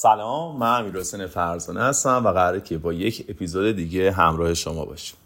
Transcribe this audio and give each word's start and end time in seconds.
سلام 0.00 0.56
من 0.56 0.80
امیر 0.80 0.96
حسین 0.96 1.26
فرزانه 1.26 1.82
هستم 1.82 2.24
و 2.24 2.32
قراره 2.32 2.60
که 2.60 2.78
با 2.78 2.92
یک 2.92 3.24
اپیزود 3.28 3.76
دیگه 3.76 4.12
همراه 4.12 4.54
شما 4.54 4.84
باشیم. 4.84 5.16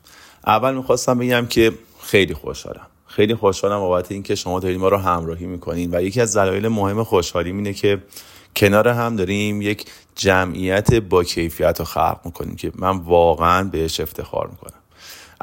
اول 0.47 0.75
می‌خواستم 0.75 1.19
بگم 1.19 1.47
که 1.47 1.73
خیلی 2.01 2.35
خوشحالم. 2.35 2.87
خیلی 3.07 3.35
خوشحالم 3.35 3.81
بابت 3.81 4.13
اینکه 4.13 4.35
شما 4.35 4.61
دارید 4.61 4.79
ما 4.79 4.89
رو 4.89 4.97
همراهی 4.97 5.47
می‌کنین 5.47 5.95
و 5.95 6.03
یکی 6.03 6.21
از 6.21 6.37
دلایل 6.37 6.69
مهم 6.69 7.05
خوشحالیم 7.05 7.57
اینه 7.57 7.73
که 7.73 8.03
کنار 8.57 8.89
هم 8.89 9.17
داریم 9.17 9.63
یک 9.63 9.87
جمعیت 10.17 10.95
با 10.95 11.25
کیفیت 11.25 11.79
رو 11.79 11.85
خلق 11.85 12.21
می‌کنیم 12.25 12.57
که 12.57 12.73
من 12.75 12.99
واقعا 12.99 13.65
بهش 13.65 14.01
افتخار 14.01 14.49
می‌کنم. 14.49 14.82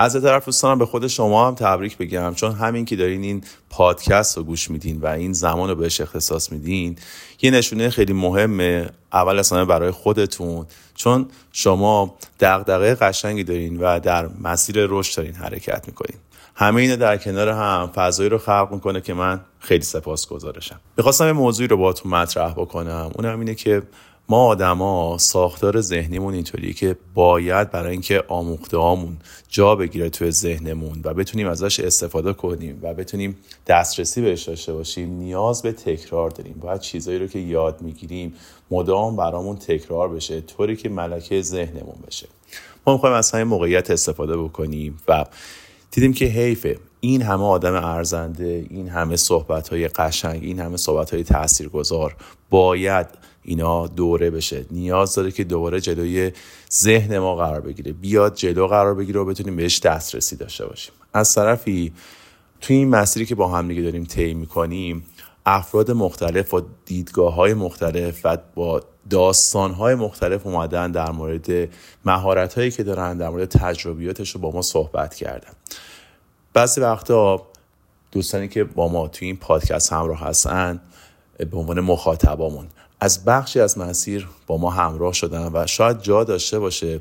از 0.02 0.22
طرف 0.22 0.46
دوستانم 0.46 0.80
به 0.80 0.86
خود 0.86 1.08
شما 1.08 1.48
هم 1.48 1.56
تبریک 1.56 1.98
بگم 1.98 2.34
چون 2.36 2.52
همین 2.52 2.86
که 2.86 2.96
دارین 2.96 3.24
این 3.24 3.44
پادکست 3.70 4.38
رو 4.38 4.44
گوش 4.44 4.72
میدین 4.72 5.02
و 5.02 5.08
این 5.08 5.34
زمان 5.34 5.70
رو 5.70 5.76
بهش 5.76 6.02
اختصاص 6.02 6.52
میدین 6.52 6.98
یه 7.42 7.52
نشونه 7.52 7.90
خیلی 7.90 8.14
مهمه 8.14 8.90
اول 9.14 9.40
اصلا 9.40 9.66
برای 9.66 9.92
خودتون 9.92 10.66
چون 10.96 11.28
شما 11.52 12.16
دغدغه 12.40 12.96
قشنگی 12.96 13.44
دارین 13.44 13.78
و 13.80 14.00
در 14.00 14.30
مسیر 14.42 14.76
رشد 14.90 15.18
دارین 15.18 15.34
حرکت 15.34 15.88
می‌کنین. 15.88 16.18
همه 16.56 16.82
اینو 16.82 16.96
در 16.96 17.18
کنار 17.18 17.50
هم 17.50 17.92
فضایی 17.96 18.30
رو 18.30 18.38
خلق 18.38 18.68
می‌کنه 18.72 19.02
که 19.02 19.14
من 19.14 19.40
خیلی 19.60 19.84
سپاس 19.84 20.28
گذارشم 20.28 20.80
می‌خواستم 20.98 21.26
یه 21.26 21.32
موضوعی 21.32 21.68
رو 21.68 21.78
باتون 21.78 22.12
مطرح 22.12 22.52
بکنم 22.52 23.12
اونم 23.16 23.40
اینه 23.40 23.56
که 23.56 23.84
ما 24.30 24.46
آدما 24.46 25.18
ساختار 25.18 25.82
ذهنیمون 25.82 26.34
اینطوریه 26.34 26.74
که 26.74 26.96
باید 27.14 27.72
برای 27.72 27.92
اینکه 27.92 28.24
آموخته 28.28 28.78
هامون 28.78 29.18
جا 29.50 29.76
بگیره 29.76 30.10
توی 30.10 30.32
ذهنمون 30.32 31.02
و 31.04 31.14
بتونیم 31.14 31.48
ازش 31.48 31.80
استفاده 31.80 32.34
کنیم 32.34 32.80
و 32.82 32.94
بتونیم 32.94 33.38
دسترسی 33.68 34.22
بهش 34.22 34.44
داشته 34.44 34.74
باشیم 34.74 35.14
نیاز 35.14 35.62
به 35.62 35.72
تکرار 35.72 36.30
داریم. 36.30 36.56
باید 36.62 36.82
چیزایی 36.82 37.20
رو 37.20 37.28
که 37.28 37.40
یاد 37.40 37.82
می‌گیریم 37.82 38.34
مدام 38.72 39.16
برامون 39.16 39.56
تکرار 39.56 40.10
بشه 40.10 40.42
طوری 40.42 40.76
که 40.76 40.90
ملکه 40.90 41.42
ذهنمون 41.42 41.96
بشه. 42.08 42.28
ما 42.88 42.94
می‌خوایم 42.94 43.16
از 43.16 43.32
همین 43.32 43.48
موقعیت 43.48 43.92
استفاده 43.92 44.38
بکنیم 44.38 45.00
و 45.08 45.26
دیدیم 45.92 46.14
که 46.14 46.26
حیفه. 46.26 46.78
این 47.00 47.22
همه 47.22 47.44
آدم 47.44 47.74
ارزنده 47.74 48.66
این 48.70 48.90
همه 48.90 49.16
صحبت 49.16 49.70
های 49.70 49.88
قشنگ 49.88 50.44
این 50.44 50.60
همه 50.60 50.78
صحبت 50.78 51.14
های 51.14 51.24
تاثیرگذار 51.24 52.16
باید 52.50 53.08
اینا 53.44 53.88
دوره 53.88 54.30
بشه. 54.30 54.66
نیاز 54.72 55.16
داره 55.16 55.32
که 55.32 55.44
دوباره 55.44 55.82
جلوی 55.82 56.32
ذهن 56.74 57.20
ما 57.20 57.36
قرار 57.36 57.62
بگیره. 57.62 57.92
بیاد 57.92 58.36
جلو 58.36 58.68
قرار 58.68 58.96
بگیره 58.96 59.20
و 59.20 59.26
بتونیم 59.26 59.56
بهش 59.56 59.80
دسترسی 59.80 60.36
داشته 60.36 60.66
باشیم. 60.66 60.94
از 61.14 61.36
طرفی 61.36 61.94
توی 62.62 62.76
این 62.76 62.90
مسیری 62.90 63.26
که 63.26 63.36
با 63.36 63.48
هم 63.48 63.68
دیگه 63.68 63.82
داریم 63.82 64.04
طی 64.04 64.34
می‌کنیم 64.34 65.04
افراد 65.46 65.92
مختلف 65.92 66.54
و 66.54 66.62
دیدگاه 66.86 67.34
های 67.34 67.54
مختلف 67.54 68.22
و 68.24 68.38
با 68.56 68.82
داستان 69.10 69.72
های 69.72 69.96
مختلف 69.96 70.46
اومدن 70.48 70.92
در 70.92 71.12
مورد 71.12 71.70
مهارت 72.06 72.54
هایی 72.54 72.72
که 72.72 72.84
دارن 72.84 73.18
در 73.18 73.30
مورد 73.30 73.46
تجربیاتش 73.46 74.30
رو 74.30 74.42
با 74.42 74.52
ما 74.52 74.62
صحبت 74.62 75.16
کردن. 75.16 75.54
بعضی 76.54 76.82
وقتا 76.82 77.42
دوستانی 78.12 78.48
که 78.48 78.64
با 78.64 78.88
ما 78.88 79.08
توی 79.08 79.28
این 79.28 79.38
پادکست 79.38 79.94
همراه 79.94 80.20
هستن 80.20 80.82
به 81.38 81.58
عنوان 81.58 81.80
مخاطبامون 81.80 82.68
از 83.00 83.26
بخشی 83.26 83.60
از 83.60 83.78
مسیر 83.78 84.28
با 84.48 84.58
ما 84.58 84.70
همراه 84.70 85.14
شدن 85.14 85.50
و 85.54 85.68
شاید 85.68 86.02
جا 86.02 86.24
داشته 86.24 86.60
باشه 86.60 87.00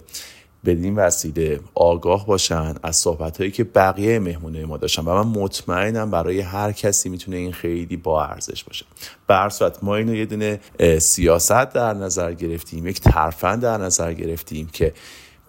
بدین 0.64 0.96
وسیله 0.96 1.60
آگاه 1.74 2.26
باشن 2.26 2.74
از 2.82 2.96
صحبت 2.96 3.38
هایی 3.38 3.50
که 3.50 3.64
بقیه 3.64 4.18
مهمونه 4.18 4.64
ما 4.64 4.76
داشتن 4.76 5.02
و 5.02 5.24
من 5.24 5.40
مطمئنم 5.40 6.10
برای 6.10 6.40
هر 6.40 6.72
کسی 6.72 7.08
می‌تونه 7.08 7.36
این 7.36 7.52
خیلی 7.52 7.96
با 7.96 8.24
ارزش 8.24 8.64
باشه. 8.64 8.86
به 9.26 9.48
صورت 9.48 9.84
ما 9.84 9.96
اینو 9.96 10.14
یه 10.14 10.26
دونه 10.26 10.60
سیاست 10.98 11.64
در 11.64 11.94
نظر 11.94 12.32
گرفتیم 12.32 12.86
یک 12.86 13.00
ترفند 13.00 13.62
در 13.62 13.78
نظر 13.78 14.12
گرفتیم 14.12 14.68
که 14.72 14.94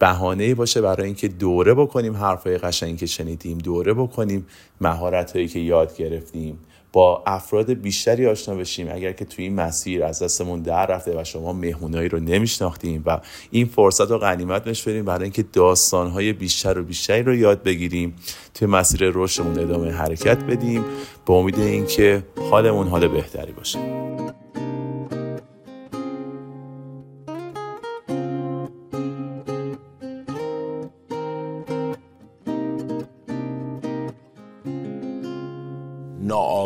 بهانه 0.00 0.54
باشه 0.54 0.80
برای 0.80 1.06
اینکه 1.06 1.28
دوره 1.28 1.74
بکنیم 1.74 2.16
حرفای 2.16 2.58
قشنگی 2.58 2.96
که 2.96 3.06
شنیدیم 3.06 3.58
دوره 3.58 3.94
بکنیم 3.94 4.46
مهارت 4.80 5.32
هایی 5.32 5.48
که 5.48 5.58
یاد 5.58 5.96
گرفتیم. 5.96 6.58
با 6.92 7.22
افراد 7.26 7.72
بیشتری 7.72 8.26
آشنا 8.26 8.54
بشیم. 8.54 8.88
اگر 8.92 9.12
که 9.12 9.24
توی 9.24 9.44
این 9.44 9.54
مسیر 9.54 10.04
از 10.04 10.22
دستمون 10.22 10.62
در 10.62 10.86
رفته 10.86 11.20
و 11.20 11.24
شما 11.24 11.52
مهمونایی 11.52 12.08
رو 12.08 12.20
نمیشناختیم 12.20 13.02
و 13.06 13.20
این 13.50 13.66
فرصت 13.66 14.10
رو 14.10 14.18
غنیمت 14.18 14.64
بشوریم 14.64 15.04
برای 15.04 15.22
اینکه 15.22 15.42
داستانهای 15.42 16.32
بیشتر 16.32 16.78
و 16.78 16.82
بیشتری 16.82 17.22
رو 17.22 17.34
یاد 17.34 17.62
بگیریم 17.62 18.16
توی 18.54 18.68
مسیر 18.68 19.10
رشدمون 19.14 19.58
ادامه 19.58 19.90
حرکت 19.90 20.44
بدیم. 20.44 20.84
به 21.26 21.32
امید 21.32 21.58
اینکه 21.58 22.22
حالمون 22.50 22.88
حال 22.88 23.08
بهتری 23.08 23.52
باشه. 23.52 23.78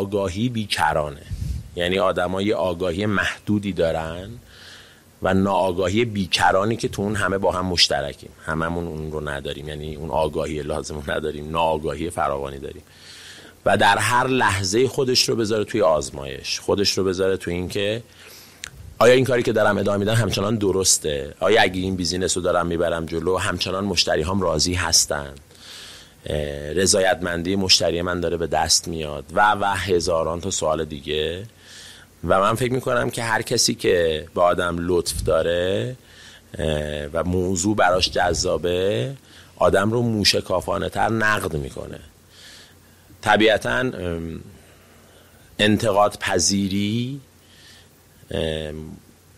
ناآگاهی 0.05 0.49
بیکرانه 0.49 1.21
یعنی 1.75 1.99
آدمای 1.99 2.53
آگاهی 2.53 3.05
محدودی 3.05 3.73
دارن 3.73 4.29
و 5.21 5.33
ناآگاهی 5.33 6.05
بیکرانی 6.05 6.75
که 6.75 6.87
تو 6.87 7.01
اون 7.01 7.15
همه 7.15 7.37
با 7.37 7.51
هم 7.51 7.65
مشترکیم. 7.65 8.29
هممون 8.45 8.87
اون 8.87 9.11
رو 9.11 9.29
نداریم. 9.29 9.69
یعنی 9.69 9.95
اون 9.95 10.09
آگاهی 10.09 10.61
لازم 10.61 11.03
نداریم. 11.07 11.49
ناآگاهی 11.49 12.09
فراوانی 12.09 12.59
داریم. 12.59 12.81
و 13.65 13.77
در 13.77 13.97
هر 13.97 14.27
لحظه 14.27 14.87
خودش 14.87 15.29
رو 15.29 15.35
بذاره 15.35 15.63
توی 15.63 15.81
آزمایش. 15.81 16.59
خودش 16.59 16.97
رو 16.97 17.03
بذاره 17.03 17.37
توی 17.37 17.53
این 17.53 17.69
که 17.69 18.03
آیا 18.99 19.13
این 19.13 19.25
کاری 19.25 19.43
که 19.43 19.53
دارم 19.53 19.77
ادامه 19.77 19.97
میدم 19.97 20.13
همچنان 20.13 20.55
درسته؟ 20.55 21.35
آیا 21.39 21.61
اگه 21.61 21.81
این 21.81 21.95
بیزینس 21.95 22.37
رو 22.37 22.43
دارم 22.43 22.67
می‌برم 22.67 23.05
جلو 23.05 23.37
همچنان 23.37 23.85
مشتری 23.85 24.21
هم 24.21 24.41
راضی 24.41 24.73
هستن؟ 24.73 25.33
رضایتمندی 26.75 27.55
مشتری 27.55 28.01
من 28.01 28.19
داره 28.19 28.37
به 28.37 28.47
دست 28.47 28.87
میاد 28.87 29.25
و 29.33 29.51
و 29.51 29.65
هزاران 29.65 30.41
تا 30.41 30.51
سوال 30.51 30.85
دیگه. 30.85 31.45
و 32.27 32.39
من 32.39 32.55
فکر 32.55 32.73
می‌کنم 32.73 33.09
که 33.09 33.23
هر 33.23 33.41
کسی 33.41 33.75
که 33.75 34.27
به 34.35 34.41
آدم 34.41 34.75
لطف 34.79 35.23
داره 35.23 35.95
و 37.13 37.23
موضوع 37.23 37.75
براش 37.75 38.09
جذابه 38.09 39.13
آدم 39.55 39.91
رو 39.91 40.01
موشکافانه 40.01 40.89
تر 40.89 41.09
نقد 41.09 41.55
می‌کنه. 41.57 41.99
طبیعتا 43.21 43.91
انتقاد 45.59 46.17
پذیری 46.19 47.21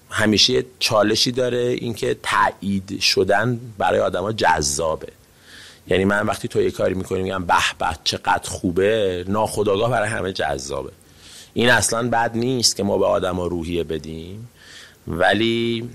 همیشه 0.09 0.65
چالشی 0.79 1.31
داره 1.31 1.57
اینکه 1.57 2.17
تایید 2.23 2.99
شدن 2.99 3.59
برای 3.77 3.99
آدما 3.99 4.31
جذابه. 4.31 5.07
یعنی 5.87 6.05
من 6.05 6.25
وقتی 6.25 6.47
تو 6.47 6.61
یه 6.61 6.71
کاری 6.71 6.93
می‌کنی 6.93 7.21
میگم 7.21 7.45
به 7.45 7.53
به 7.79 7.85
چقدر 8.03 8.49
خوبه 8.49 9.25
ناخداگاه 9.27 9.91
برای 9.91 10.09
همه 10.09 10.33
جذابه. 10.33 10.91
این 11.53 11.69
اصلا 11.69 12.09
بد 12.09 12.37
نیست 12.37 12.75
که 12.75 12.83
ما 12.83 12.97
به 12.97 13.05
آدم 13.05 13.39
روحیه 13.39 13.83
بدیم 13.83 14.49
ولی 15.07 15.89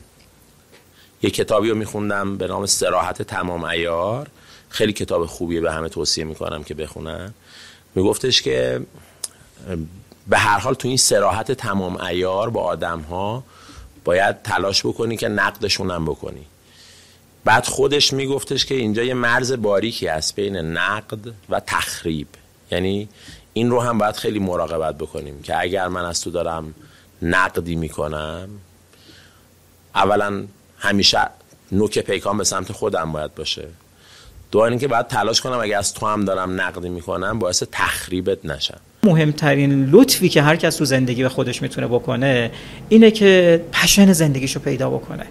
یه 1.23 1.31
کتابی 1.31 1.71
رو 1.71 1.77
میخوندم 1.77 2.37
به 2.37 2.47
نام 2.47 2.67
سراحت 2.67 3.23
تمام 3.23 3.65
ایار 3.65 4.29
خیلی 4.69 4.93
کتاب 4.93 5.27
خوبیه 5.27 5.61
به 5.61 5.73
همه 5.73 5.89
توصیه 5.89 6.25
می‌کنم 6.25 6.65
که 6.65 6.75
بخونن. 6.75 7.35
میگفتش 7.95 8.43
که 8.43 8.81
به 10.29 10.39
هر 10.39 10.59
حال 10.59 10.75
تو 10.75 10.89
این 10.89 10.97
سراحت 10.97 11.53
تمام 11.53 12.01
ایار 12.01 12.51
با 12.51 12.63
آدم 12.63 13.01
ها 13.01 13.45
باید 14.05 14.43
تلاش 14.43 14.87
بکنی 14.87 15.17
که 15.17 15.29
نقدشون 15.29 15.91
هم 15.91 16.05
بکنی. 16.05 16.47
بعد 17.45 17.67
خودش 17.67 18.13
میگفتش 18.13 18.67
که 18.67 18.75
اینجا 18.75 19.03
یه 19.03 19.15
مرز 19.15 19.53
باریکی 19.53 20.07
هست 20.07 20.37
بین 20.37 20.57
نقد 20.57 21.19
و 21.51 21.61
تخریب. 21.67 22.27
یعنی 22.71 23.09
این 23.53 23.71
رو 23.71 23.81
هم 23.81 23.99
باید 23.99 24.17
خیلی 24.17 24.39
مراقبت 24.39 24.99
بکنیم 24.99 25.43
که 25.43 25.61
اگر 25.61 25.89
من 25.89 26.05
از 26.05 26.21
تو 26.21 26.31
دارم 26.31 26.75
نقدی 27.23 27.77
می‌کنم 27.77 28.49
اولا 29.95 30.45
همیشه 30.79 31.19
نوک 31.73 31.99
پیکان 31.99 32.39
به 32.39 32.45
سمت 32.45 32.73
خودم 32.73 33.13
باید 33.13 33.35
باشه. 33.35 33.69
دوباره 34.51 34.71
اینکه 34.71 34.89
باید 34.89 35.07
تلاش 35.07 35.41
کنم 35.41 35.59
اگر 35.59 35.79
از 35.79 35.95
تو 35.95 36.07
هم 36.07 36.25
دارم 36.25 36.61
نقدی 36.61 36.89
می‌کنم 36.89 37.39
باعث 37.39 37.63
تخریبت 37.73 38.45
نشم. 38.45 38.81
مهمترین 39.03 39.91
لطفی 39.91 40.29
که 40.29 40.43
هر 40.43 40.57
کس 40.57 40.77
تو 40.77 40.85
زندگی 40.85 41.23
به 41.23 41.29
خودش 41.29 41.63
می‌تونه 41.63 41.87
بکنه 41.87 42.51
اینه 42.89 43.11
که 43.11 43.65
پشن 43.73 44.13
زندگیشو 44.13 44.61
پیدا 44.61 44.91
بکنه. 44.91 45.27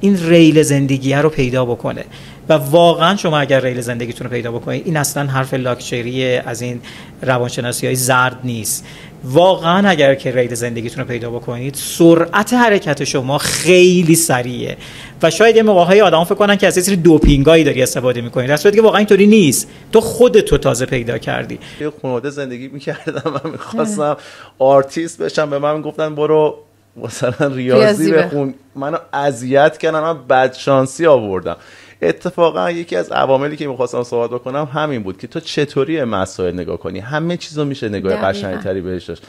این 0.00 0.28
ریل 0.28 0.62
زندگی 0.62 1.14
رو 1.14 1.28
پیدا 1.28 1.64
بکنه. 1.64 2.04
و 2.48 2.52
واقعا 2.52 3.16
شما 3.16 3.38
اگر 3.38 3.60
ریل 3.60 3.80
زندگیتون 3.80 4.26
رو 4.26 4.30
پیدا 4.30 4.52
بکنید 4.52 4.82
این 4.86 4.96
اصلا 4.96 5.26
حرف 5.26 5.54
لاکچری 5.54 6.36
از 6.36 6.62
این 6.62 6.80
روانشناسی 7.22 7.86
های 7.86 7.96
زرد 7.96 8.38
نیست. 8.44 8.84
واقعا 9.24 9.88
اگر 9.88 10.14
که 10.14 10.32
ریل 10.32 10.54
زندگیتون 10.54 11.02
رو 11.02 11.08
پیدا 11.08 11.30
بکنید 11.30 11.74
سرعت 11.74 12.52
حرکت 12.52 13.04
شما 13.04 13.38
خیلی 13.38 14.14
سریعه. 14.14 14.76
و 15.22 15.30
شاید 15.30 15.56
یه 15.56 15.62
موقع 15.62 15.84
های 15.84 16.00
آدم 16.00 16.24
فکر 16.24 16.34
کنن 16.34 16.56
که 16.56 16.66
از 16.66 16.88
دوپینگایی 16.88 17.64
داری 17.64 17.82
استفاده 17.82 18.20
می‌کنید 18.20 18.48
در 18.48 18.56
صورتی 18.56 18.76
که 18.76 18.82
واقعا 18.82 18.98
اینطوری 18.98 19.26
نیست. 19.26 19.68
تو 19.92 20.00
خودتو 20.00 20.54
تازه 20.54 20.86
پیدا 20.86 21.18
کردی. 21.18 21.58
یه 21.80 21.92
خانواده 22.02 22.30
زندگی 22.30 22.68
می‌کردم 22.68 23.40
و 23.44 23.48
می‌خواستم 23.48 24.16
آرتیست 24.58 25.22
بشم. 25.22 25.50
به 25.50 25.58
من 25.58 25.82
گفتن 25.82 26.14
برو 26.14 26.58
مثلا 26.96 27.46
ریاضی 27.46 28.12
بخون 28.12 28.54
منو 28.74 28.96
اذیت 29.12 29.78
کردن 29.78 30.00
من 30.00 30.26
بدشانسی 30.26 31.06
آوردم. 31.06 31.56
اتفاقا 32.02 32.70
یکی 32.70 32.96
از 32.96 33.12
عواملی 33.12 33.56
که 33.56 33.68
می‌خواستم 33.68 34.02
صحبت 34.02 34.30
بکنم 34.30 34.68
همین 34.72 35.02
بود 35.02 35.18
که 35.18 35.26
تو 35.26 35.40
چطوری 35.40 36.04
مسائل 36.04 36.54
نگاه 36.54 36.76
کنی؟ 36.76 36.98
همه 36.98 37.36
چیزو 37.36 37.64
میشه 37.64 37.88
نگاه 37.88 38.14
قشنگتری 38.14 38.80
بهش 38.80 39.04
داشت. 39.04 39.26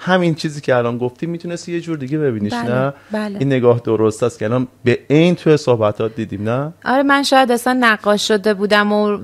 همین 0.00 0.34
چیزی 0.34 0.60
که 0.60 0.74
الان 0.74 0.98
گفتی 0.98 1.26
می‌تونستی 1.26 1.72
یه 1.72 1.80
جور 1.80 1.96
دیگه 1.96 2.18
ببینیش 2.18 2.54
بله، 2.54 2.74
نه؟ 2.74 2.92
بله. 3.10 3.38
این 3.38 3.52
نگاه 3.52 3.80
درست 3.84 4.22
است 4.22 4.38
که 4.38 4.44
الان 4.44 4.68
به 4.84 4.98
این 5.08 5.34
توی 5.34 5.56
صحبتات 5.56 6.14
دیدیم 6.14 6.48
نه؟ 6.48 6.72
آره 6.84 7.02
من 7.02 7.22
شاید 7.22 7.52
اصلا 7.52 7.78
نقاش 7.80 8.28
شده 8.28 8.54
بودم 8.54 8.92
و 8.92 9.18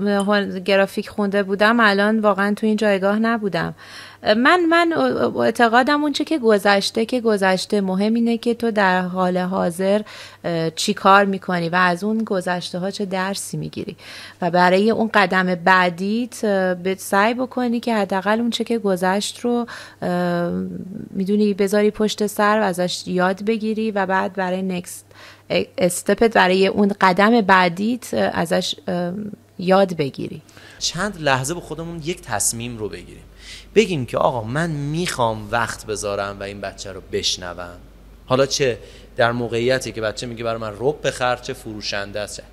گرافیک 0.65 1.09
خونده 1.09 1.43
بودم 1.43 1.79
الان 1.79 2.19
واقعا 2.19 2.53
تو 2.53 2.67
این 2.67 2.75
جایگاه 2.75 3.19
نبودم. 3.19 3.73
من 4.33 4.65
من 4.65 4.93
اعتقادم 5.37 6.01
اون 6.03 6.13
چه 6.13 6.23
که 6.23 6.39
گذشته 6.39 7.05
که 7.05 7.21
گذشته 7.21 7.81
مهم 7.81 8.13
اینه 8.13 8.37
که 8.37 8.53
تو 8.53 8.71
در 8.71 9.01
حال 9.01 9.37
حاضر 9.37 10.01
چی 10.75 10.93
کار 10.93 11.25
می‌کنی 11.25 11.69
و 11.69 11.75
از 11.75 12.03
اون 12.03 12.23
گذشته 12.23 12.79
ها 12.79 12.91
چه 12.91 13.05
درسی 13.05 13.57
می‌گیری 13.57 13.95
و 14.41 14.51
برای 14.51 14.91
اون 14.91 15.09
قدم 15.13 15.55
بعدیت 15.55 16.45
به 16.75 16.95
سعی 16.99 17.33
بکنی 17.33 17.79
که 17.79 17.95
حداقل 17.95 18.39
اون 18.39 18.49
چه 18.49 18.63
که 18.63 18.77
گذشت 18.77 19.39
رو 19.39 19.65
می‌دونی 21.11 21.53
بذاری 21.53 21.91
پشت 21.91 22.27
سر 22.27 22.59
و 22.59 22.63
ازش 22.63 23.03
یاد 23.07 23.43
بگیری 23.43 23.91
و 23.91 24.05
بعد 24.05 24.33
برای 24.33 24.61
نکست 24.61 25.05
استپت 25.77 26.33
برای 26.33 26.67
اون 26.67 26.91
قدم 27.01 27.41
بعدیت 27.41 28.13
ازش 28.13 28.75
یاد 29.59 29.93
بگیری. 29.93 30.41
چند 30.79 31.21
لحظه 31.21 31.53
به 31.53 31.61
خودمون 31.61 32.01
یک 32.03 32.21
تصمیم 32.21 32.77
رو 32.77 32.89
بگیریم. 32.89 33.23
بگیم 33.75 34.05
که 34.05 34.17
آقا 34.17 34.43
من 34.43 34.69
می‌خوام 34.69 35.47
وقت 35.51 35.85
بذارم 35.85 36.39
و 36.39 36.43
این 36.43 36.61
بچه 36.61 36.91
رو 36.91 37.01
بشنوم. 37.11 37.77
حالا 38.25 38.45
چه 38.45 38.79
در 39.15 39.31
موقعیتی 39.31 39.91
که 39.91 40.01
بچه 40.01 40.27
میگه 40.27 40.43
برای 40.43 40.61
من 40.61 40.73
رب 40.79 41.07
بخر 41.07 41.35
چه 41.35 41.53
فروشنده 41.53 42.19
است 42.19 42.43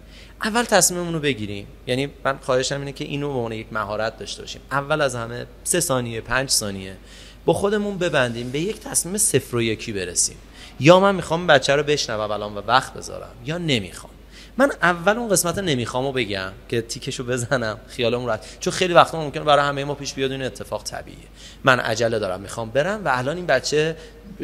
اول 0.43 0.63
تصمیممون 0.63 1.15
رو 1.15 1.21
بگیریم. 1.21 1.67
یعنی 1.87 2.09
من 2.25 2.39
خواهشم 2.39 2.79
اینه 2.79 2.93
که 2.93 3.05
اینو 3.05 3.29
به 3.29 3.35
عنوان 3.35 3.53
یک 3.53 3.67
مهارت 3.73 4.19
داشته 4.19 4.43
باشیم. 4.43 4.61
اول 4.71 5.01
از 5.01 5.15
همه 5.15 5.47
سه 5.65 5.81
ثانیه 5.81 6.21
پنج 6.21 6.51
ثانیه 6.51 6.97
با 7.45 7.53
خودمون 7.53 7.99
ببندیم 7.99 8.51
به 8.51 8.61
یک 8.61 8.81
تصمیم 8.81 9.19
صفر 9.19 9.57
و 9.57 9.63
یکی 9.63 9.93
برسیم. 9.93 10.37
یا 10.81 11.01
من 11.01 11.15
می‌خوام 11.15 11.47
بچه 11.47 11.77
رو 11.77 11.83
بشنوم 11.83 12.31
الان 12.31 12.55
و 12.55 12.61
وقت 12.67 12.95
بذارم 12.95 13.33
یا 13.45 13.59
نمی‌خوام. 13.59 14.12
من 14.57 14.73
اول 14.83 15.19
اون 15.19 15.29
قسمت 15.29 15.59
نمیخوامو 15.59 16.13
بگم 16.13 16.53
که 16.69 16.83
تیکشو 16.83 17.25
بزنم 17.25 17.79
خیالمون 17.87 18.27
راحت. 18.27 18.61
چون 18.61 18.73
خیلی 18.73 18.95
وقتا 18.95 19.21
ممکنه 19.21 19.45
برای 19.45 19.65
همه 19.69 19.85
ما 19.85 19.95
پیش 19.95 20.15
بیاد 20.15 20.33
این 20.33 20.43
اتفاق 20.43 20.83
طبیعیه. 20.83 21.27
من 21.65 21.81
عجله 21.81 22.19
دارم 22.19 22.41
می‌خوام 22.41 22.71
برم 22.71 23.05
و 23.05 23.11
الان 23.13 23.37
این 23.37 23.47
بچه 23.47 23.97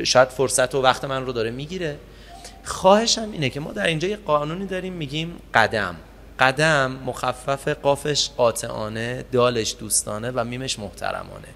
شاید 0.04 0.28
فرصت 0.28 0.74
و 0.74 0.82
وقت 0.82 1.04
من 1.04 1.26
رو 1.26 1.32
داره 1.32 1.50
می‌گیره. 1.50 1.96
خواهشم 2.64 3.28
اینه 3.32 3.50
که 3.50 3.60
ما 3.60 3.72
در 3.72 3.86
اینجا 3.86 4.08
یه 4.08 4.16
قانونی 4.16 4.66
داریم 4.66 4.92
میگیم 4.92 5.36
قدم. 5.54 5.96
قدم 6.38 6.90
مخفف 7.06 7.68
قافش 7.68 8.30
قاطعانه 8.36 9.24
دالش 9.32 9.76
دوستانه 9.78 10.30
و 10.30 10.44
میمش 10.44 10.78
محترمانه. 10.78 11.48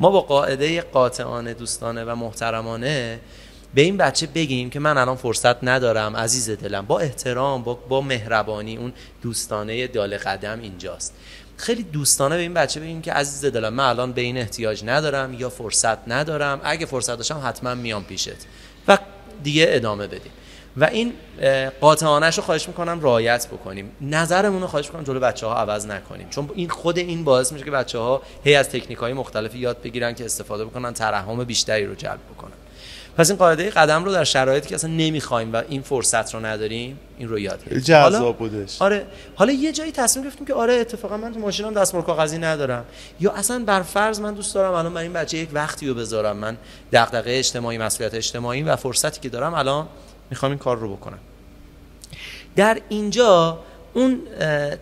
ما 0.00 0.10
با 0.10 0.20
قاعده 0.20 0.80
قاطعانه 0.80 1.54
دوستانه 1.54 2.04
و 2.04 2.14
محترمانه 2.14 3.20
به 3.78 3.82
این 3.82 3.96
بچه 3.96 4.26
بگیم 4.26 4.70
که 4.70 4.80
من 4.80 4.98
الان 4.98 5.16
فرصت 5.16 5.64
ندارم 5.64 6.16
عزیز 6.16 6.50
دلم. 6.50 6.86
با 6.86 6.98
احترام 6.98 7.62
با, 7.62 7.74
با 7.74 8.00
مهربانی 8.00 8.76
اون 8.76 8.92
دوستانه 9.22 9.86
دال 9.86 10.16
قدم 10.16 10.60
اینجاست. 10.60 11.14
خیلی 11.56 11.82
دوستانه 11.82 12.36
به 12.36 12.42
این 12.42 12.54
بچه 12.54 12.80
بگیم 12.80 13.02
که 13.02 13.12
عزیز 13.12 13.52
دلم 13.52 13.74
من 13.74 13.84
الان 13.84 14.12
به 14.12 14.20
این 14.20 14.38
احتیاج 14.38 14.82
ندارم 14.84 15.34
یا 15.34 15.48
فرصت 15.48 16.08
ندارم. 16.08 16.60
اگه 16.64 16.86
فرصت 16.86 17.16
داشتم 17.16 17.40
حتما 17.44 17.74
میام 17.74 18.04
پیشت. 18.04 18.36
و 18.88 18.98
دیگه 19.42 19.66
ادامه 19.68 20.06
بدیم. 20.06 20.32
و 20.76 20.84
این 20.84 21.12
قاطعانش 21.80 22.36
رو 22.36 22.44
خواهش 22.44 22.68
می‌کنم 22.68 23.00
رعایت 23.00 23.46
بکنیم. 23.46 23.90
نظرمون 24.00 24.60
رو 24.60 24.66
خواهش 24.66 24.86
می‌کنم 24.86 25.04
جلو 25.04 25.20
بچه 25.20 25.46
ها 25.46 25.54
عوض 25.54 25.86
نکنیم. 25.86 26.28
چون 26.28 26.50
این 26.54 26.68
خود 26.68 26.98
این 26.98 27.24
باعث 27.24 27.52
میشه 27.52 27.64
که 27.64 27.70
بچه 27.70 27.98
ها 27.98 28.22
هی 28.44 28.54
از 28.54 28.68
تکنیک 28.68 28.98
های 28.98 29.12
مختلفی 29.12 29.58
یاد 29.58 29.82
بگیرن 29.82 30.14
که 30.14 30.24
استفاده 30.24 30.64
بکنن 30.64 30.92
ترحم 30.92 31.44
بیشتری 31.44 31.86
رو 31.86 31.94
جلب 31.94 32.20
بکنن. 32.34 32.52
پس 33.18 33.30
این 33.30 33.38
قاعده 33.38 33.70
قدم 33.70 34.04
رو 34.04 34.12
در 34.12 34.24
شرایطی 34.24 34.68
که 34.68 34.74
اصلا 34.74 34.90
نمی‌خوایم 34.90 35.52
و 35.52 35.62
این 35.68 35.82
فرصت 35.82 36.34
رو 36.34 36.46
نداریم 36.46 36.98
این 37.18 37.28
رو 37.28 37.38
یاد 37.38 37.60
بگیریم 37.60 37.80
جذاب 37.80 38.38
بودش. 38.38 38.82
آره. 38.82 39.06
حالا 39.34 39.52
یه 39.52 39.72
جایی 39.72 39.92
تصمیم 39.92 40.24
گرفتیم 40.24 40.46
که 40.46 40.54
آره 40.54 40.74
اتفاقا 40.74 41.16
من 41.16 41.34
تو 41.34 41.40
ماشینم 41.40 41.74
دستمال 41.74 42.02
کاغذی 42.02 42.38
ندارم. 42.38 42.84
یا 43.20 43.32
اصلا 43.32 43.64
بر 43.64 43.82
فرض 43.82 44.20
من 44.20 44.34
دوست 44.34 44.54
دارم 44.54 44.72
الان 44.72 44.94
برای 44.94 45.04
این 45.04 45.12
بچه 45.12 45.38
یک 45.38 45.48
وقتی 45.52 45.88
رو 45.88 45.94
بذارم. 45.94 46.36
من 46.36 46.56
دغدغه 46.92 47.38
اجتماعی 47.38 47.78
مسئولیت 47.78 48.14
اجتماعی 48.14 48.62
و 48.62 48.76
فرصتی 48.76 49.20
که 49.20 49.28
دارم 49.28 49.54
الان 49.54 49.86
می‌خوام 50.30 50.52
این 50.52 50.58
کار 50.58 50.78
رو 50.78 50.96
بکنم. 50.96 51.18
در 52.56 52.80
اینجا 52.88 53.58
اون 53.94 54.20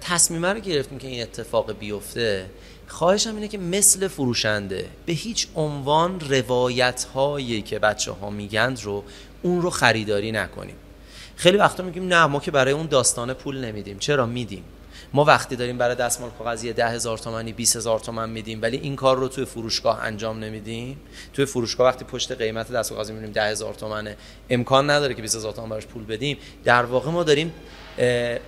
تصمیم 0.00 0.46
رو 0.46 0.60
گرفتیم 0.60 0.98
که 0.98 1.08
این 1.08 1.22
اتفاق 1.22 1.72
بیفته 1.78 2.46
خواهشم 2.86 3.34
اینه 3.34 3.48
که 3.48 3.58
مثل 3.58 4.08
فروشنده 4.08 4.88
به 5.06 5.12
هیچ 5.12 5.48
عنوان 5.54 6.20
روایت 6.20 7.04
هایی 7.14 7.62
که 7.62 7.78
بچه 7.78 8.12
ها 8.12 8.30
میگند 8.30 8.82
رو 8.82 9.04
اون 9.42 9.62
رو 9.62 9.70
خریداری 9.70 10.32
نکنیم. 10.32 10.76
خیلی 11.36 11.56
وقتا 11.56 11.82
میگیم 11.82 12.08
نه 12.08 12.26
ما 12.26 12.40
که 12.40 12.50
برای 12.50 12.72
اون 12.72 12.86
داستانه 12.86 13.34
پول 13.34 13.64
نمیدیم. 13.64 13.98
چرا؟ 13.98 14.26
میدیم. 14.26 14.64
ما 15.12 15.24
وقتی 15.24 15.56
داریم 15.56 15.78
برای 15.78 15.94
دستمال 15.94 16.30
کاغذی 16.30 16.72
ده 16.72 16.88
هزار 16.88 17.18
تومنی 17.18 17.52
20 17.52 17.76
هزار 17.76 18.00
تومن 18.00 18.30
میدیم 18.30 18.62
ولی 18.62 18.76
این 18.76 18.96
کار 18.96 19.16
رو 19.16 19.28
توی 19.28 19.44
فروشگاه 19.44 20.04
انجام 20.04 20.38
نمیدیم. 20.38 21.00
توی 21.32 21.44
فروشگاه 21.44 21.86
وقتی 21.86 22.04
پشت 22.04 22.32
قیمت 22.32 22.72
دستمال 22.72 22.98
کاغذی 22.98 23.12
می‌بینیم 23.12 23.32
ده 23.32 23.42
هزار 23.42 23.74
تومنه 23.74 24.16
امکان 24.50 24.90
نداره 24.90 25.14
که 25.14 25.22
20 25.22 25.36
هزار 25.36 25.52
تومن 25.52 25.68
براش 25.68 25.86
پول 25.86 26.04
بدیم. 26.04 26.38
در 26.64 26.84
واقع 26.84 27.10
ما 27.10 27.22
داریم 27.22 27.52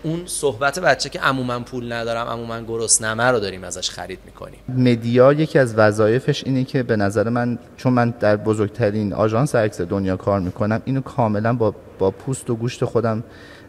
اون 0.03 0.23
صحبت 0.27 0.79
بچه 0.79 1.09
که 1.09 1.21
عموما 1.21 1.61
پول 1.61 1.93
ندارم 1.93 2.27
عموما 2.27 2.61
گرسنمه 2.61 3.25
رو 3.25 3.41
داریم 3.41 3.65
ازش 3.65 3.91
خرید 3.91 4.19
می‌کنیم. 4.27 4.59
مدیا 4.69 5.33
یکی 5.33 5.59
از 5.59 5.75
وظایفش 5.75 6.45
اینه 6.45 6.65
که 6.65 6.83
به 6.83 6.97
نظر 6.97 7.29
من 7.29 7.59
چون 7.77 7.93
من 7.93 8.15
در 8.21 8.37
بزرگترین 8.37 9.13
آژانس 9.13 9.55
عکس 9.55 9.81
دنیا 9.81 10.17
کار 10.17 10.41
می‌کنم 10.41 10.83
اینو 10.85 11.01
کاملا 11.01 11.53
با 11.53 11.75
با 11.99 12.11
پوست 12.11 12.51
و 12.51 12.57
گوشت 12.57 12.85
خودم 12.85 13.25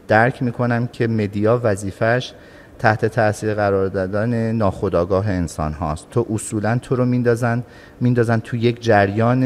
درک 0.08 0.44
می‌کنم 0.44 0.88
که 0.88 1.08
مدیا 1.08 1.62
وظیفش 1.64 2.34
تحت 2.80 3.06
تاثیر 3.06 3.54
قرار 3.54 3.88
دادن 3.88 4.52
ناخودآگاه 4.52 5.30
انسان 5.30 5.74
هاست. 5.74 6.10
تو 6.12 6.26
اصولا 6.34 6.80
تو 6.82 6.96
رو 6.96 7.06
میندازن 7.06 7.64
میندازن 8.00 8.40
تو 8.40 8.58
یک 8.58 8.82
جریان 8.82 9.44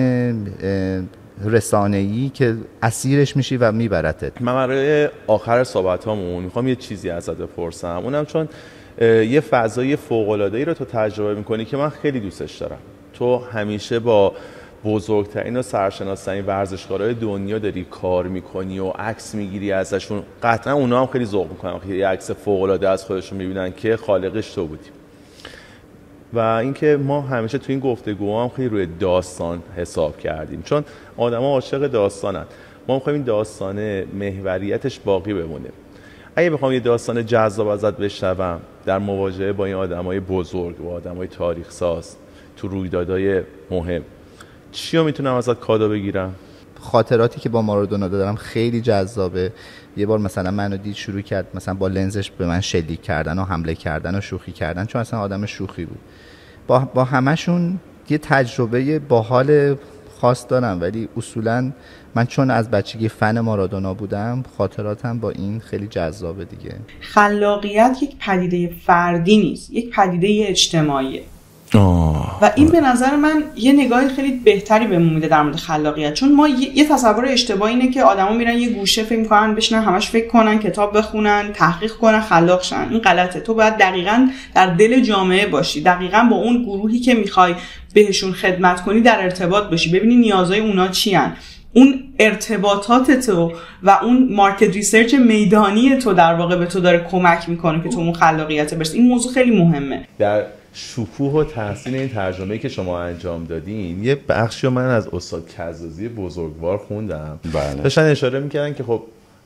رسانه‌ای 1.45 2.31
که 2.33 2.55
اسیرش 2.81 3.37
میشی 3.37 3.57
و 3.57 3.71
میبرتت. 3.71 4.41
من 4.41 4.55
برای 4.55 5.09
آخر 5.27 5.63
صحبت 5.63 6.05
هامون 6.05 6.43
می‌خوام 6.43 6.67
یه 6.67 6.75
چیزی 6.75 7.09
ازت 7.09 7.37
بپرسم. 7.37 8.01
اونم 8.03 8.25
چون 8.25 8.49
یه 9.01 9.39
فضای 9.39 9.95
فوق‌العاده‌ای 9.95 10.65
رو 10.65 10.73
تو 10.73 10.85
تجربه 10.85 11.35
می‌کنی 11.35 11.65
که 11.65 11.77
من 11.77 11.89
خیلی 11.89 12.19
دوستش 12.19 12.57
دارم. 12.57 12.77
تو 13.13 13.37
همیشه 13.37 13.99
با 13.99 14.33
بزرگترین 14.85 15.57
و 15.57 15.61
سرشناسترین 15.61 16.45
ورزشکارهای 16.45 17.13
دنیا 17.13 17.59
داری 17.59 17.85
کار 17.91 18.27
می‌کنی 18.27 18.79
و 18.79 18.89
عکس 18.89 19.35
می‌گیری 19.35 19.71
ازشون. 19.71 20.23
قطعا 20.43 20.73
اونا 20.73 20.99
هم 20.99 21.07
خیلی 21.07 21.25
ذوق 21.25 21.49
می‌کنن. 21.49 21.79
خیلی 21.79 22.01
عکس 22.01 22.31
فوق 22.31 22.61
العاده 22.61 22.89
از 22.89 23.05
خودشون 23.05 23.37
می‌بینن 23.37 23.73
که 23.73 23.97
خالقش 23.97 24.53
تو 24.53 24.67
بودی. 24.67 24.89
و 26.33 26.39
اینکه 26.39 26.97
ما 26.97 27.21
همیشه 27.21 27.57
تو 27.57 27.65
این 27.67 27.79
گفتگو 27.79 28.41
هم 28.41 28.49
خیلی 28.49 28.69
روی 28.69 28.87
داستان 28.99 29.63
حساب 29.75 30.17
کردیم. 30.17 30.61
چون 30.61 30.83
آدما 31.17 31.45
عاشق 31.45 31.87
داستانن. 31.87 32.45
ما 32.87 32.95
می‌خوایم 32.95 33.15
این 33.15 33.25
داستانه 33.25 34.05
محوریتش 34.13 34.99
باقی 34.99 35.33
بمونه. 35.33 35.69
اگه 36.35 36.49
بخوام 36.49 36.73
یه 36.73 36.79
داستان 36.79 37.25
جذاب 37.25 37.67
ازت 37.67 37.97
بشنوم 37.97 38.59
در 38.85 38.97
مواجهه 38.97 39.51
با 39.51 39.65
این 39.65 39.75
آدمای 39.75 40.19
بزرگ 40.19 40.81
و 40.81 40.89
آدمای 40.89 41.27
تاریخ 41.27 41.71
ساز 41.71 42.15
تو 42.57 42.67
رویدادهای 42.67 43.41
مهم 43.71 44.01
چی 44.71 44.97
رو 44.97 45.03
می‌تونم 45.03 45.33
ازت 45.33 45.59
کادو 45.59 45.89
بگیرم؟ 45.89 46.35
خاطراتی 46.83 47.39
که 47.39 47.49
با 47.49 47.61
مارادونا 47.61 48.07
دارم 48.07 48.35
خیلی 48.35 48.81
جذابه. 48.81 49.51
یه 49.97 50.05
بار 50.05 50.19
مثلا 50.19 50.51
منو 50.51 50.77
دید 50.77 50.95
شروع 50.95 51.21
کرد 51.21 51.47
مثلا 51.53 51.73
با 51.73 51.87
لنزش 51.87 52.31
به 52.31 52.45
من 52.45 52.61
شلیک 52.61 53.01
کردن 53.01 53.39
و 53.39 53.43
حمله 53.43 53.75
کردن 53.75 54.15
و 54.15 54.21
شوخی 54.21 54.51
کردن 54.51 54.85
چون 54.85 55.01
اصلا 55.01 55.19
آدم 55.19 55.45
شوخی 55.45 55.85
بود. 55.85 55.99
با, 56.67 56.79
با 56.79 57.03
همشون 57.03 57.79
یه 58.09 58.17
تجربه 58.17 58.99
باحال 58.99 59.75
خاص 60.21 60.45
دارم 60.49 60.81
ولی 60.81 61.09
اصولا 61.17 61.71
من 62.15 62.25
چون 62.25 62.51
از 62.51 62.71
بچگی 62.71 63.09
فن 63.09 63.39
مارادونا 63.39 63.93
بودم 63.93 64.43
خاطراتم 64.57 65.19
با 65.19 65.29
این 65.29 65.59
خیلی 65.59 65.87
جذابه 65.87 66.45
دیگه. 66.45 66.75
خلاقیت 66.99 67.97
یک 68.01 68.15
پدیده 68.19 68.75
فردی 68.85 69.37
نیست 69.37 69.71
یک 69.71 69.95
پدیده 69.95 70.49
اجتماعیه. 70.49 71.23
و 72.41 72.51
این 72.55 72.67
به 72.67 72.81
نظر 72.81 73.15
من 73.15 73.43
یه 73.55 73.73
نگاه 73.73 74.07
خیلی 74.07 74.31
بهتری 74.31 74.87
بهمون 74.87 75.13
میده 75.13 75.27
در 75.27 75.41
مورد 75.41 75.55
خلاقیت. 75.55 76.13
چون 76.13 76.31
ما 76.35 76.47
یه 76.47 76.87
تصور 76.89 77.25
اشتباه 77.25 77.69
اینه 77.69 77.91
که 77.91 78.03
آدما 78.03 78.33
میرن 78.33 78.57
یه 78.57 78.69
گوشه 78.69 79.03
فکر 79.03 79.19
می‌کنن 79.19 79.55
بشنن 79.55 79.83
همش 79.83 80.09
فکر 80.09 80.27
کنن 80.27 80.59
کتاب 80.59 80.97
بخونن 80.97 81.51
تحقیق 81.53 81.91
کنن 81.91 82.19
خلاق 82.19 82.63
شن. 82.63 82.87
این 82.89 82.99
غلطه. 82.99 83.39
تو 83.39 83.53
باید 83.53 83.77
دقیقا 83.77 84.29
در 84.55 84.67
دل 84.67 85.01
جامعه 85.01 85.47
باشی. 85.47 85.81
دقیقا 85.81 86.27
با 86.31 86.35
اون 86.35 86.63
گروهی 86.63 86.99
که 86.99 87.13
می‌خوای 87.13 87.55
بهشون 87.93 88.31
خدمت 88.31 88.81
کنی 88.81 89.01
در 89.01 89.23
ارتباط 89.23 89.69
باشی. 89.69 89.91
ببینی 89.91 90.15
نیازهای 90.15 90.59
اونا 90.59 90.87
چی 90.87 91.17
اون 91.73 92.03
ارتباطات 92.19 93.11
تو 93.11 93.51
و 93.83 93.99
اون 94.03 94.27
market 94.31 94.73
research 94.73 95.13
میدانی 95.13 95.97
تو 95.97 96.13
در 96.13 96.33
واقع 96.33 96.55
به 96.55 96.65
تو 96.65 96.79
داره 96.79 97.07
کمک 97.11 97.49
می‌کنه 97.49 97.83
که 97.83 97.89
تو 97.89 97.99
اون 97.99 98.13
خلاقیت 98.13 98.73
برسی. 98.73 98.97
این 98.97 99.07
موضوع 99.07 99.33
خیلی 99.33 99.57
مهمه. 99.57 100.07
در 100.19 100.43
شکوه 100.73 101.33
و 101.33 101.43
تحسین 101.43 101.95
این 101.95 102.09
ترجمه 102.09 102.57
که 102.57 102.69
شما 102.69 103.01
انجام 103.01 103.45
دادین 103.45 104.03
یه 104.03 104.15
بخشی 104.29 104.67
من 104.67 104.89
از 104.89 105.07
استاد 105.07 105.49
کزازی 105.57 106.09
بزرگوار 106.09 106.77
خوندم. 106.77 107.39
بله. 107.53 107.81
داشتن 107.81 108.01
اشاره 108.01 108.39
می‌کردن 108.39 108.73
که 108.73 108.83
خب 108.83 109.03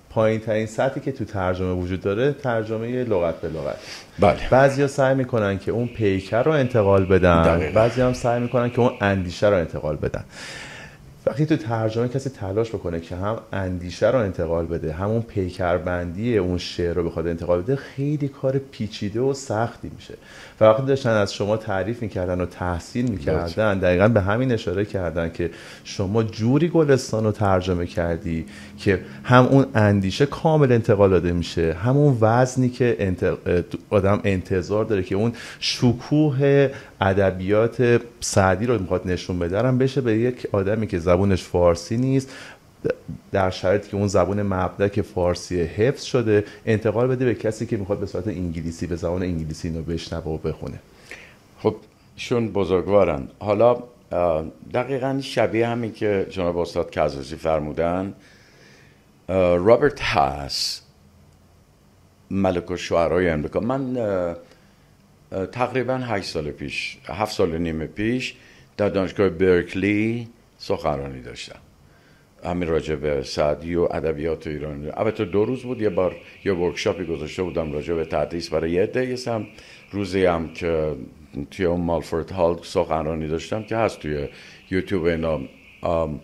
پایین 0.09 0.39
ترین 0.39 0.65
سطحی 0.65 1.01
که 1.01 1.11
تو 1.11 1.25
ترجمه 1.25 1.73
وجود 1.73 2.01
داره 2.01 2.31
ترجمه 2.31 3.03
لغت 3.03 3.41
به 3.41 3.47
لغت. 3.47 3.77
بله. 4.19 4.49
بعضیا 4.49 4.87
سعی 4.87 5.15
می‌کنن 5.15 5.57
که 5.57 5.71
اون 5.71 5.87
پیکر 5.87 6.43
رو 6.43 6.51
انتقال 6.51 7.05
بدن. 7.05 7.71
بعضی 7.73 8.01
هم 8.01 8.13
سعی 8.13 8.41
می‌کنن 8.41 8.69
که 8.69 8.79
اون 8.79 8.91
اندیشه 9.01 9.47
رو 9.47 9.55
انتقال 9.55 9.95
بدن. 9.95 10.23
وقتی 11.27 11.45
تو 11.45 11.55
ترجمه 11.55 12.07
کسی 12.07 12.29
تلاش 12.29 12.69
بکنه 12.69 12.99
که 12.99 13.15
هم 13.15 13.37
اندیشه 13.53 14.09
رو 14.09 14.19
انتقال 14.19 14.65
بده 14.65 14.93
همون 14.93 15.21
پیکربندی 15.21 16.37
اون 16.37 16.57
شعر 16.57 16.93
رو 16.93 17.03
بخواد 17.03 17.27
انتقال 17.27 17.61
بده 17.61 17.75
خیلی 17.75 18.27
کار 18.27 18.57
پیچیده 18.57 19.19
و 19.19 19.33
سختی 19.33 19.91
میشه. 19.95 20.13
و 20.61 20.65
وقتی 20.65 20.85
داشتن 20.85 21.09
از 21.09 21.33
شما 21.33 21.57
تعریف 21.57 22.01
می‌کردن 22.01 22.41
و 22.41 22.45
تحسین 22.45 23.11
می‌کردن 23.11 23.79
دقیقا 23.79 24.07
به 24.07 24.21
همین 24.21 24.51
اشاره 24.51 24.85
کردن 24.85 25.29
که 25.29 25.49
شما 25.83 26.23
جوری 26.23 26.67
گلستان 26.67 27.23
رو 27.23 27.31
ترجمه 27.31 27.85
کردی 27.85 28.45
که 28.77 28.99
هم 29.23 29.45
اون 29.45 29.65
اندیشه 29.75 30.25
کامل 30.25 30.71
انتقال 30.71 31.09
داده 31.09 31.31
میشه 31.31 31.73
همون 31.73 32.17
وزنی 32.21 32.69
که 32.69 33.15
آدم 33.89 34.19
انتظار 34.23 34.85
داره 34.85 35.03
که 35.03 35.15
اون 35.15 35.33
شکوه 35.59 36.69
ادبیات 37.01 38.01
سعدی 38.19 38.65
رو 38.65 38.79
می‌خواد 38.79 39.01
نشون 39.07 39.39
بده 39.39 39.57
بشه 39.71 40.01
به 40.01 40.17
یک 40.17 40.47
آدمی 40.51 40.87
که 40.87 40.99
زبونش 41.17 41.43
فارسی 41.43 41.97
نیست. 41.97 42.33
در 43.31 43.49
شرایطی 43.49 43.89
که 43.89 43.97
اون 43.97 44.07
زبون 44.07 44.41
مبدک 44.41 45.01
فارسی 45.01 45.61
حفظ 45.61 46.03
شده 46.03 46.45
انتقال 46.65 47.07
بده 47.07 47.25
به 47.25 47.35
کسی 47.35 47.65
که 47.65 47.77
می‌خواد 47.77 47.99
به 47.99 48.05
صورت 48.05 48.27
انگلیسی 48.27 48.87
به 48.87 48.95
زبان 48.95 49.23
انگلیسی 49.23 49.67
اینو 49.67 49.81
بشنوه 49.81 50.25
و 50.25 50.37
بخونه. 50.37 50.79
خب 51.59 51.75
ایشون 52.15 52.51
بزرگوارن. 52.51 53.27
حالا 53.39 53.83
دقیقا 54.73 55.19
شبیه 55.21 55.67
همین 55.67 55.93
که 55.93 56.27
جناب 56.29 56.57
استاد 56.57 56.95
کازوزی 56.95 57.35
فرمودن. 57.35 58.13
رابرت 59.27 60.01
هاس 60.01 60.81
ملک 62.31 62.71
و 62.71 62.77
شعرهای 62.77 63.29
امریکا. 63.29 63.59
من 63.59 63.97
تقریبا 65.51 65.97
هشت 65.97 66.29
سال 66.29 66.51
پیش 66.51 66.97
هفت 67.05 67.35
سال 67.35 67.57
نیم 67.57 67.85
پیش 67.85 68.35
در 68.77 68.89
دانشگاه 68.89 69.29
برکلی 69.29 70.27
سخنرانی 70.57 71.21
داشتم. 71.21 71.59
همین 72.43 72.67
راجع 72.67 72.95
به 72.95 73.23
سعدی 73.23 73.75
و 73.75 73.87
ادبیات 73.91 74.47
ایران. 74.47 74.91
البته 74.97 75.25
دو 75.25 75.45
روز 75.45 75.63
بود 75.63 75.81
یه 75.81 75.89
بار 75.89 76.15
یه 76.45 76.53
ورکشاپی 76.53 77.05
گذاشته 77.05 77.43
بودم 77.43 77.71
راجع 77.71 77.93
به 77.93 78.05
تدریس 78.05 78.49
برای 78.49 78.71
یه 78.71 78.83
عده 78.83 79.17
هم 79.27 79.47
روزی 79.91 80.25
هم 80.25 80.53
که 80.53 80.95
توی 81.51 81.65
اون 81.65 81.81
مالفورد 81.81 82.31
هال 82.31 82.59
سخنرانی 82.63 83.27
داشتم 83.27 83.63
که 83.63 83.77
هست 83.77 83.99
توی 83.99 84.27
یوتیوب 84.71 85.03
اینا. 85.03 85.39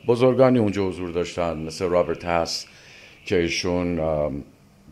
بزرگانی 0.07 0.59
اونجا 0.59 0.87
حضور 0.87 1.09
داشتن 1.09 1.57
مثل 1.57 1.85
رابرت 1.85 2.25
هس 2.25 2.67
که 3.25 3.37
ایشون 3.37 3.99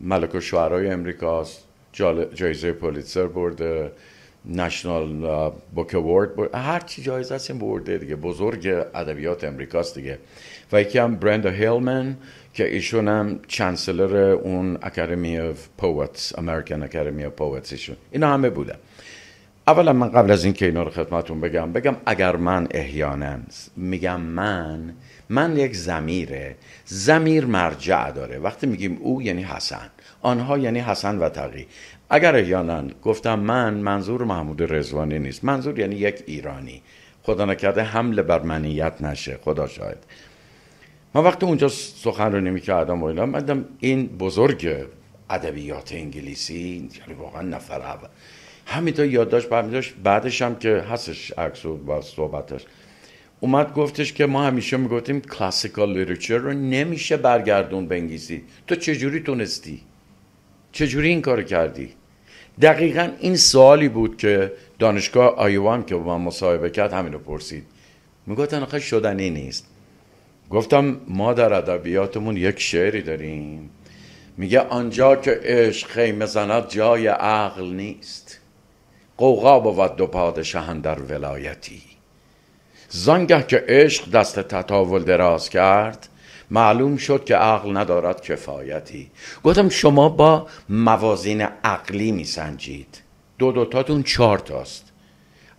ملک‌الشعرای 0.00 0.90
امریکاست 0.90 1.68
جایزه 2.34 2.72
پولیتزر 2.72 3.26
برده. 3.26 3.92
National 4.44 5.52
Book 5.74 5.94
Award 5.94 6.54
هر 6.54 6.80
چی 6.80 7.02
جایزه 7.02 7.34
هست 7.34 7.52
برده 7.52 7.98
دیگه. 7.98 8.16
بزرگ 8.16 8.66
ادبیات 8.94 9.44
امریکاست 9.44 9.94
دیگه. 9.94 10.18
و 10.72 10.80
یکی 10.80 10.98
هم 10.98 11.16
برندا 11.16 11.50
هیلمن 11.50 12.16
که 12.54 12.74
ایشون 12.74 13.08
هم 13.08 13.40
chancellor 13.48 14.16
اون 14.16 14.78
Academy 14.82 15.38
of 15.38 15.68
Poets 15.78 16.38
American 16.38 16.82
Academy 16.82 17.24
of 17.24 17.32
Poets 17.32 17.72
ایشون. 17.72 17.96
اینا 18.10 18.34
همه 18.34 18.50
بودن 18.50 18.76
اولا 19.66 19.92
من 19.92 20.08
قبل 20.08 20.30
از 20.30 20.44
اینکه 20.44 20.66
اینا 20.66 20.82
رو 20.82 20.90
خدمتون 20.90 21.40
بگم 21.40 21.72
بگم 21.72 21.96
اگر 22.06 22.36
من 22.36 22.68
احیانا 22.70 23.38
میگم 23.76 24.20
من 24.20 24.94
من 25.28 25.56
یک 25.56 25.76
زمیره 25.76 26.56
زمیر 26.84 27.44
مرجع 27.44 28.10
داره. 28.10 28.38
وقتی 28.38 28.66
میگیم 28.66 28.98
او 29.00 29.22
یعنی 29.22 29.42
حسن. 29.42 29.90
آنها 30.22 30.58
یعنی 30.58 30.80
حسن 30.80 31.18
و 31.18 31.28
تقی. 31.28 31.66
اگر 32.14 32.36
احیانا 32.36 32.84
گفتم 33.02 33.38
من 33.38 33.74
منظور 33.74 34.24
محمود 34.24 34.72
رزوانی 34.72 35.18
نیست. 35.18 35.44
منظور 35.44 35.78
یعنی 35.78 35.94
یک 35.94 36.22
ایرانی. 36.26 36.82
خدا 37.22 37.44
نکرده 37.44 37.82
حمله 37.82 38.22
بر 38.22 38.42
منیت 38.42 39.02
نشه. 39.02 39.38
خدا 39.44 39.66
شاید 39.66 39.96
من 41.14 41.24
وقتی 41.24 41.46
اونجا 41.46 41.68
سخنرانی 41.68 42.50
می‌کردم 42.50 43.02
و 43.02 43.04
اینا 43.04 43.26
مدم 43.26 43.64
این 43.80 44.06
بزرگ 44.06 44.86
ادبیات 45.30 45.92
انگلیسی 45.92 46.88
یعنی 47.00 47.20
واقعا 47.20 47.42
نفر 47.42 47.80
اول. 47.80 48.08
همینطور 48.66 49.06
یادداشت 49.06 49.50
داشت 49.50 49.94
بعدش 50.04 50.42
هم 50.42 50.56
که 50.56 50.76
هستش 50.90 51.32
عکس 51.32 51.66
و 51.66 52.00
صحبتش. 52.02 52.64
اومد 53.40 53.74
گفتش 53.74 54.12
که 54.12 54.26
ما 54.26 54.42
همیشه 54.44 54.76
می‌گفتیم 54.76 55.20
کلاسیکال 55.20 55.98
لیترچر 55.98 56.36
رو 56.36 56.52
نمیشه 56.52 57.16
برگردون 57.16 57.86
به 57.86 57.94
انگلیسی. 57.94 58.42
تو 58.66 58.74
چجوری 58.74 59.20
تونستی؟ 59.20 59.80
چجوری 60.72 61.08
این 61.08 61.22
کار 61.22 61.42
کردی؟ 61.42 61.94
دقیقا 62.60 63.10
این 63.20 63.36
سوالی 63.36 63.88
بود 63.88 64.16
که 64.16 64.52
دانشگاه 64.78 65.36
آیوان 65.36 65.84
که 65.84 65.94
با 65.94 66.18
من 66.18 66.24
مصاحبه 66.24 66.70
کرد 66.70 66.92
همینو 66.92 67.18
پرسید. 67.18 67.64
می‌گفتن 68.26 68.62
آخه 68.62 68.80
شدنی 68.80 69.30
نیست. 69.30 69.66
گفتم 70.50 71.00
ما 71.08 71.32
در 71.32 71.52
ادبیاتمون 71.52 72.36
یک 72.36 72.60
شعری 72.60 73.02
داریم. 73.02 73.70
میگه 74.36 74.60
آنجا 74.60 75.16
که 75.16 75.40
عشق 75.42 75.88
خیمه 75.88 76.26
زند 76.26 76.68
جای 76.68 77.06
عقل 77.06 77.64
نیست. 77.64 78.38
قوقا 79.16 79.60
بود 79.60 79.96
دو 79.96 80.06
پادشهن 80.06 80.80
در 80.80 81.00
ولایتی. 81.00 81.82
زانگه 82.88 83.42
که 83.42 83.64
عشق 83.68 84.10
دست 84.10 84.40
تطاول 84.40 85.02
دراز 85.02 85.50
کرد 85.50 86.08
معلوم 86.52 86.96
شد 86.96 87.24
که 87.24 87.36
عقل 87.36 87.76
ندارد 87.76 88.22
کفایتی. 88.22 89.10
گفتم 89.44 89.68
شما 89.68 90.08
با 90.08 90.46
موازین 90.68 91.40
عقلی 91.64 92.12
میسنجید. 92.12 93.02
دو 93.38 93.52
دوتاتون 93.52 94.02
چهار 94.02 94.38
تاست. 94.38 94.92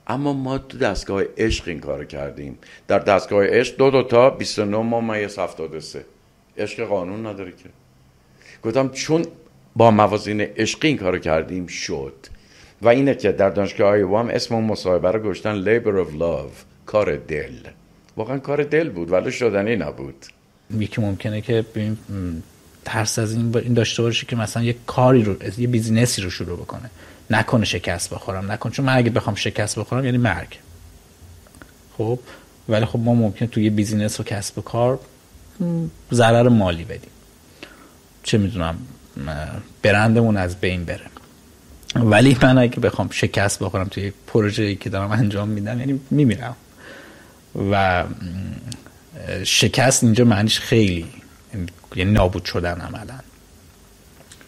اما 0.08 0.34
ما 0.34 0.58
تو 0.58 0.78
دستگاه 0.78 1.24
عشق 1.38 1.68
این 1.68 1.80
کار 1.80 2.06
کردیم. 2.06 2.58
در 2.88 3.00
دستگاه 3.00 3.48
عشق 3.48 3.78
دو 3.78 3.90
دوتا 3.90 4.30
29 4.30 4.78
ممیز 4.78 5.40
73 5.40 6.06
عشق 6.58 6.84
قانون 6.84 7.26
نداره 7.26 7.52
که. 7.52 7.70
گفتم 8.64 8.90
چون 8.90 9.26
با 9.76 9.92
موازین 9.92 10.42
عشقی 10.42 10.88
این 10.88 10.98
کار 10.98 11.20
کردیم 11.20 11.68
شد. 11.68 12.16
و 12.82 12.88
اینه 12.88 13.16
که 13.16 13.32
در 13.32 13.50
دانشگاه 13.50 14.04
وام 14.04 14.28
اسم 14.28 14.56
اون 14.56 14.64
مصاحبه 14.64 15.12
رو 15.12 15.20
گشتن 15.20 15.64
Labor 15.64 16.08
of 16.08 16.20
Love 16.20 16.86
کار 16.86 17.16
دل. 17.16 17.56
واقعا 18.18 18.40
کار 18.40 18.64
دل 18.64 18.90
بود 18.90 19.12
ولی 19.12 19.32
شدنی 19.32 19.76
نبود. 19.76 20.26
یکی 20.80 21.02
ممکنه 21.02 21.42
که 21.42 21.66
ترس 22.86 23.20
از 23.20 23.34
این 23.34 23.74
داشته 23.74 24.02
باشه 24.02 24.26
که 24.26 24.36
مثلا 24.36 24.64
یه 24.64 24.76
کاری 24.88 25.24
رو 25.24 25.36
یه 25.58 25.68
بیزینسی 25.68 26.22
رو 26.22 26.30
شروع 26.30 26.58
بکنه. 26.58 26.90
نکنه 27.30 27.66
شکست 27.66 28.10
بخورم. 28.10 28.52
نکنه 28.52 28.72
چون 28.72 28.86
من 28.86 28.98
اگه 28.98 29.10
بخوام 29.10 29.36
شکست 29.36 29.80
بخورم 29.80 30.06
یعنی 30.06 30.18
مرگ. 30.18 30.60
خب؟ 31.98 32.20
ولی 32.70 32.86
خب 32.86 33.00
ما 33.00 33.14
ممکن 33.14 33.46
توی 33.46 33.70
بیزینس 33.70 34.20
و 34.20 34.24
کسب 34.24 34.58
و 34.58 34.62
کار 34.62 35.00
ضرر 36.12 36.50
مالی 36.50 36.84
بدیم. 36.84 37.10
چه 38.24 38.38
می‌دونم 38.38 38.78
برندمون 39.82 40.38
از 40.38 40.56
بین 40.56 40.86
بره. 40.86 41.06
ولی 41.96 42.38
من 42.42 42.58
اگه 42.58 42.80
بخوام 42.80 43.10
شکست 43.12 43.60
بخورم 43.60 43.88
توی 43.88 44.12
پروژه‌ای 44.28 44.76
که 44.76 44.90
دارم 44.90 45.12
انجام 45.12 45.50
میدم 45.50 45.80
یعنی 45.80 46.00
میمیرم. 46.12 46.56
و 47.72 48.04
شکست 49.44 50.04
اینجا 50.04 50.26
معنیش 50.26 50.60
خیلی 50.60 51.06
یعنی 51.96 52.12
نابود 52.12 52.46
شدن 52.46 52.82
عملا. 52.82 53.20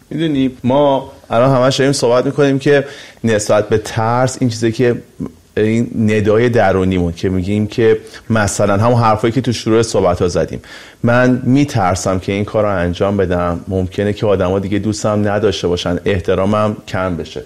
می‌دونی 0.10 0.52
ما 0.64 1.12
الان 1.30 1.56
همش 1.56 1.76
داریم 1.76 1.94
صحبت 1.94 2.26
می‌کنیم 2.26 2.60
که 2.60 2.86
نسبت 3.24 3.70
به 3.70 3.78
ترس 3.78 4.38
این 4.40 4.50
چیزی 4.50 4.72
که 4.72 5.02
این 5.58 6.12
ندای 6.12 6.50
درونیمون 6.50 7.14
که 7.14 7.30
میگیم 7.30 7.68
که 7.68 8.00
مثلا 8.30 8.78
همون 8.78 9.02
حرفایی 9.02 9.34
که 9.34 9.42
تو 9.42 9.54
شروع 9.54 9.82
صحبت 9.82 10.22
ها 10.22 10.28
زدیم. 10.28 10.62
من 11.04 11.42
میترسم 11.44 12.20
که 12.20 12.32
این 12.32 12.46
کار 12.46 12.64
رو 12.64 12.70
انجام 12.70 13.18
بدم. 13.18 13.60
ممکنه 13.68 14.14
که 14.14 14.26
آدما 14.26 14.60
دیگه 14.60 14.80
دوستم 14.80 15.28
نداشته 15.30 15.68
باشن. 15.68 16.00
احترامم 16.06 16.78
کم 16.88 17.18
بشه. 17.18 17.44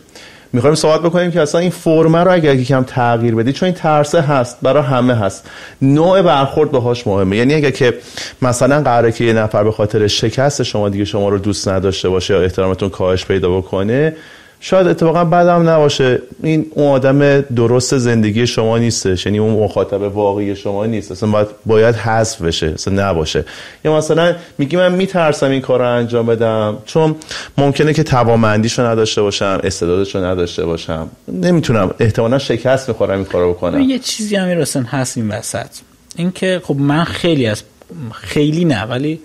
می‌خوایم 0.53 0.75
صحبت 0.75 1.01
بکنیم 1.01 1.31
که 1.31 1.41
اصلا 1.41 1.61
این 1.61 1.69
فرمه 1.69 2.19
رو 2.19 2.31
اگر 2.31 2.55
یکم 2.55 2.83
تغییر 2.83 3.35
بدی 3.35 3.53
چون 3.53 3.65
این 3.67 3.75
ترسه 3.75 4.21
هست 4.21 4.57
برای 4.61 4.83
همه 4.83 5.15
هست. 5.15 5.49
نوع 5.81 6.21
برخورد 6.21 6.71
باهاش 6.71 7.07
مهمه. 7.07 7.37
یعنی 7.37 7.53
اگر 7.53 7.71
که 7.71 7.93
مثلا 8.41 8.81
قراره 8.81 9.11
که 9.11 9.23
یه 9.23 9.33
نفر 9.33 9.63
به 9.63 9.71
خاطر 9.71 10.07
شکست 10.07 10.63
شما 10.63 10.89
دیگه 10.89 11.05
شما 11.05 11.29
رو 11.29 11.37
دوست 11.37 11.67
نداشته 11.67 12.09
باشه 12.09 12.33
یا 12.33 12.41
احترامتون 12.41 12.89
کاهش 12.89 13.25
پیدا 13.25 13.57
بکنه 13.57 14.15
شاید 14.61 14.87
اتفاقا 14.87 15.23
بعدم 15.23 15.69
نباشه. 15.69 16.21
این 16.43 16.65
اون 16.75 16.87
آدم 16.87 17.41
درست 17.41 17.97
زندگی 17.97 18.47
شما 18.47 18.77
نیستش. 18.77 19.25
یعنی 19.25 19.39
اون 19.39 19.63
مخاطب 19.63 20.01
واقعی 20.01 20.55
شما 20.55 20.85
نیست. 20.85 21.11
اصلا 21.11 21.29
باید 21.31 21.47
باید 21.65 21.95
حذف 21.95 22.41
بشه. 22.41 22.67
اصلا 22.67 23.09
نباشه. 23.09 23.45
یا 23.85 23.97
مثلا 23.97 24.35
میگی 24.57 24.77
من 24.77 24.91
میترسم 24.91 25.49
این 25.49 25.61
کار 25.61 25.79
رو 25.79 25.95
انجام 25.95 26.25
بدم. 26.25 26.77
چون 26.85 27.15
ممکنه 27.57 27.93
که 27.93 28.03
توانمندیشو 28.03 28.85
نداشته 28.85 29.21
باشم 29.21 29.59
استعدادشو 29.63 30.23
نداشته 30.23 30.65
باشم. 30.65 31.09
نمی‌تونم. 31.27 31.91
احتمالا 31.99 32.39
شکست 32.39 32.89
می‌خورم 32.89 33.15
این 33.15 33.25
کارو 33.25 33.53
بکنم. 33.53 33.81
یه 33.81 33.99
چیزی 33.99 34.35
هم 34.35 34.57
راسن 34.57 34.83
هست 34.83 35.17
این 35.17 35.29
وسط. 35.29 35.69
اینکه 36.15 36.61
خب 36.63 36.75
من 36.75 37.03
خیلی 37.03 37.45
از 37.47 37.63
خیلی 38.11 38.65
نه 38.65 38.83
ولی 38.83 39.19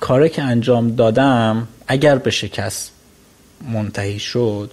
کاری 0.00 0.28
که 0.28 0.42
انجام 0.42 0.94
دادم 0.94 1.68
اگر 1.86 2.16
به 2.16 2.30
شکست 2.30 2.93
منتهی 3.72 4.18
شد 4.18 4.70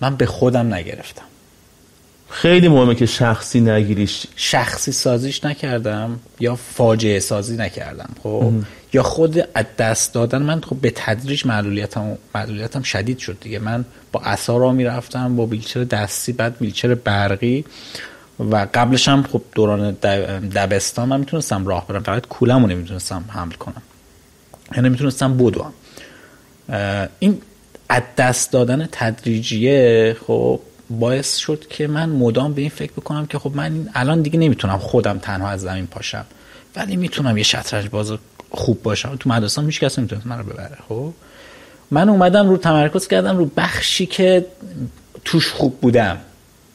من 0.00 0.16
به 0.16 0.26
خودم 0.26 0.74
نگرفتم. 0.74 1.22
خیلی 2.30 2.68
مهمه 2.68 2.94
که 2.94 3.06
شخصی 3.06 3.60
نگیریش. 3.60 4.26
شخصی 4.36 4.92
سازیش 4.92 5.44
نکردم 5.44 6.20
یا 6.40 6.56
فاجعه 6.56 7.20
سازی 7.20 7.56
نکردم 7.56 8.10
خب؟ 8.22 8.52
یا 8.92 9.02
خود 9.02 9.38
از 9.54 9.64
دست 9.78 10.14
دادن 10.14 10.42
من 10.42 10.60
خب 10.60 10.76
به 10.76 10.92
تدریج 10.96 11.46
معلولیتم 11.46 12.18
معلولیتم 12.34 12.82
شدید 12.82 13.18
شد 13.18 13.36
دیگه. 13.40 13.58
من 13.58 13.84
با 14.12 14.20
عصا 14.20 14.56
را 14.56 14.72
می‌رفتم 14.72 15.36
با 15.36 15.46
ویلچر 15.46 15.84
دستی 15.84 16.32
بعد 16.32 16.56
ویلچر 16.60 16.94
برقی. 16.94 17.64
و 18.38 18.66
قبلش 18.74 19.08
هم 19.08 19.22
خب 19.22 19.42
دوران 19.54 19.90
دبستان 20.54 21.08
من 21.08 21.20
می‌تونستم 21.20 21.66
راه 21.66 21.86
برم. 21.86 22.02
فقط 22.02 22.26
کولمو 22.26 22.66
نمی‌تونستم 22.66 23.24
حمل 23.28 23.52
کنم. 23.52 23.82
یعنی 24.72 24.88
نمی‌تونستم 24.88 25.36
بدوم. 25.36 25.72
این 27.18 27.42
از 27.94 28.02
دست 28.16 28.52
دادن 28.52 28.88
تدریجیه 28.92 30.16
خب 30.26 30.60
باعث 30.90 31.36
شد 31.36 31.66
که 31.70 31.86
من 31.86 32.08
مدام 32.08 32.54
به 32.54 32.60
این 32.60 32.70
فکر 32.70 32.92
بکنم 32.92 33.26
که 33.26 33.38
خب 33.38 33.52
من 33.54 33.88
الان 33.94 34.22
دیگه 34.22 34.38
نمی‌تونم 34.38 34.78
خودم 34.78 35.18
تنها 35.18 35.48
از 35.48 35.60
زمین 35.60 35.86
پاشم 35.86 36.24
ولی 36.76 36.96
می‌تونم 36.96 37.36
یه 37.36 37.42
شطرنج 37.42 37.88
باز 37.88 38.12
خوب 38.50 38.82
باشم. 38.82 39.16
تو 39.20 39.30
مدرسه 39.30 39.62
هیچ 39.62 39.80
کس 39.80 39.98
نمی‌تونه 39.98 40.22
من 40.24 40.38
رو 40.38 40.44
ببره 40.44 40.78
خب. 40.88 41.12
من 41.90 42.08
اومدم 42.08 42.48
رو 42.48 42.56
تمرکز 42.56 43.06
کردم 43.06 43.36
رو 43.36 43.50
بخشی 43.56 44.06
که 44.06 44.46
توش 45.24 45.52
خوب 45.52 45.80
بودم 45.80 46.18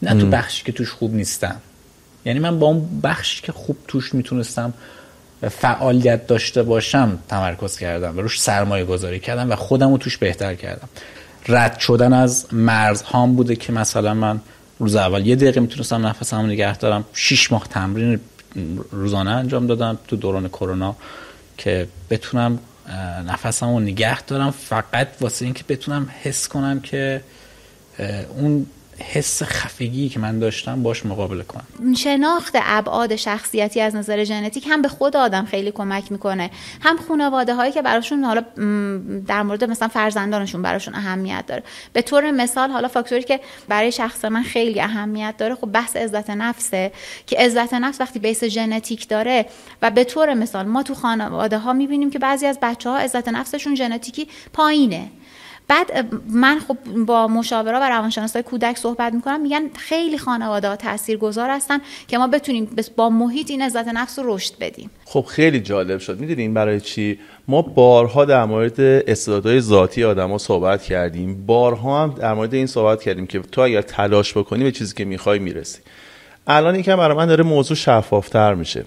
نه 0.01 0.21
تو 0.21 0.27
بخشی 0.27 0.63
که 0.63 0.71
توش 0.71 0.91
خوب 0.91 1.15
نیستم. 1.15 1.55
یعنی 2.25 2.39
من 2.39 2.59
با 2.59 2.67
اون 2.67 3.01
بخشی 3.03 3.41
که 3.41 3.51
خوب 3.51 3.77
توش 3.87 4.13
می‌تونستم 4.13 4.73
فعالیت 5.47 6.27
داشته 6.27 6.63
باشم 6.63 7.19
تمرکز 7.27 7.77
کردم 7.77 8.17
و 8.17 8.21
روش 8.21 8.41
سرمایه 8.41 8.85
گذاری 8.85 9.19
کردم 9.19 9.51
و 9.51 9.55
خودم 9.55 9.91
رو 9.91 9.97
توش 9.97 10.17
بهتر 10.17 10.55
کردم. 10.55 10.89
رد 11.47 11.79
شدن 11.79 12.13
از 12.13 12.45
مرز 12.51 13.01
هام 13.01 13.35
بوده 13.35 13.55
که 13.55 13.73
مثلا 13.73 14.13
من 14.13 14.39
روز 14.79 14.95
اول 14.95 15.27
یه 15.27 15.35
دقیقه 15.35 15.59
می‌تونستم 15.59 16.07
نفسم 16.07 16.45
نگه 16.45 16.77
دارم 16.77 17.05
شیش 17.13 17.51
ماه 17.51 17.67
تمرین 17.69 18.19
روزانه 18.91 19.31
انجام 19.31 19.67
دادم 19.67 19.97
تو 20.07 20.15
دوران 20.15 20.47
کرونا 20.47 20.95
که 21.57 21.87
بتونم 22.09 22.59
نفسم 23.27 23.73
رو 23.73 23.79
نگه 23.79 24.21
دارم 24.21 24.51
فقط 24.51 25.07
واسه 25.21 25.45
اینکه 25.45 25.63
بتونم 25.69 26.09
حس 26.23 26.47
کنم 26.47 26.79
که 26.79 27.21
اون 28.37 28.65
حس 29.01 29.43
خفگی 29.43 30.09
که 30.09 30.19
من 30.19 30.39
داشتم 30.39 30.83
باش 30.83 31.05
مقابله 31.05 31.43
کنم. 31.43 31.93
شناخت 31.93 32.55
ابعاد 32.61 33.15
شخصیتی 33.15 33.81
از 33.81 33.95
نظر 33.95 34.23
ژنتیک 34.23 34.67
هم 34.69 34.81
به 34.81 34.87
خود 34.87 35.17
آدم 35.17 35.45
خیلی 35.45 35.71
کمک 35.71 36.11
می‌کنه. 36.11 36.51
هم 36.81 36.97
خانواده 37.07 37.55
هایی 37.55 37.71
که 37.71 37.81
براشون 37.81 38.23
حالا 38.23 38.41
در 39.27 39.43
مورد 39.43 39.63
مثلا 39.63 39.87
فرزندانشون 39.87 40.61
براشون 40.61 40.95
اهمیت 40.95 41.43
داره. 41.47 41.63
به 41.93 42.01
طور 42.01 42.31
مثال 42.31 42.69
حالا 42.69 42.87
فاکتوری 42.87 43.23
که 43.23 43.39
برای 43.67 43.91
شخص 43.91 44.25
من 44.25 44.43
خیلی 44.43 44.81
اهمیت 44.81 45.35
داره 45.37 45.55
خب 45.55 45.71
بحث 45.71 45.95
عزت 45.95 46.29
نفسه. 46.29 46.91
که 47.27 47.37
عزت 47.37 47.73
نفس 47.73 48.01
وقتی 48.01 48.19
بیس 48.19 48.43
ژنتیک 48.43 49.07
داره 49.07 49.45
و 49.81 49.91
به 49.91 50.03
طور 50.03 50.33
مثال 50.33 50.65
ما 50.65 50.83
تو 50.83 50.95
خانواده 50.95 51.57
ها 51.57 51.73
می‌بینیم 51.73 52.09
که 52.09 52.19
بعضی 52.19 52.45
از 52.45 52.59
بچه 52.61 52.89
ها 52.89 52.97
عزت 52.97 53.27
نفسشون 53.27 53.75
ژنتیکی 53.75 54.27
پایینه. 54.53 55.07
بعد 55.69 56.05
من 56.29 56.59
خب 56.67 56.77
با 57.05 57.27
مشاورا 57.27 57.79
و 57.79 57.83
روانشناسای 57.83 58.43
کودک 58.43 58.77
صحبت 58.77 59.13
می‌کنم 59.13 59.41
میگن 59.41 59.61
خیلی 59.75 60.17
خانواده 60.17 60.67
ها 60.69 60.75
تاثیرگذار 60.75 61.49
هستن 61.49 61.79
که 62.07 62.17
ما 62.17 62.27
بتونیم 62.27 62.69
با 62.95 63.09
محیط 63.09 63.51
این 63.51 63.61
عزت 63.61 63.87
نفس 63.87 64.19
رو 64.19 64.35
رشد 64.35 64.53
بدیم. 64.59 64.89
خب 65.05 65.25
خیلی 65.27 65.59
جالب 65.59 65.99
شد. 65.99 66.19
می‌دونین 66.19 66.53
برای 66.53 66.81
چی؟ 66.81 67.19
ما 67.47 67.61
بارها 67.61 68.25
در 68.25 68.45
مورد 68.45 68.81
استعدادهای 68.81 69.61
ذاتی 69.61 70.03
آدما 70.03 70.37
صحبت 70.37 70.83
کردیم. 70.83 71.45
بارها 71.45 72.03
هم 72.03 72.15
در 72.19 72.33
مورد 72.33 72.53
این 72.53 72.67
صحبت 72.67 73.01
کردیم 73.01 73.27
که 73.27 73.39
تو 73.39 73.61
اگر 73.61 73.81
تلاش 73.81 74.37
بکنی 74.37 74.63
به 74.63 74.71
چیزی 74.71 74.95
که 74.95 75.05
می‌خوای 75.05 75.39
می‌رسی. 75.39 75.79
الان 76.47 76.75
یکم 76.75 76.95
برای 76.95 77.17
من 77.17 77.25
داره 77.25 77.43
موضوع 77.43 77.77
شفافتر 77.77 78.53
میشه. 78.53 78.85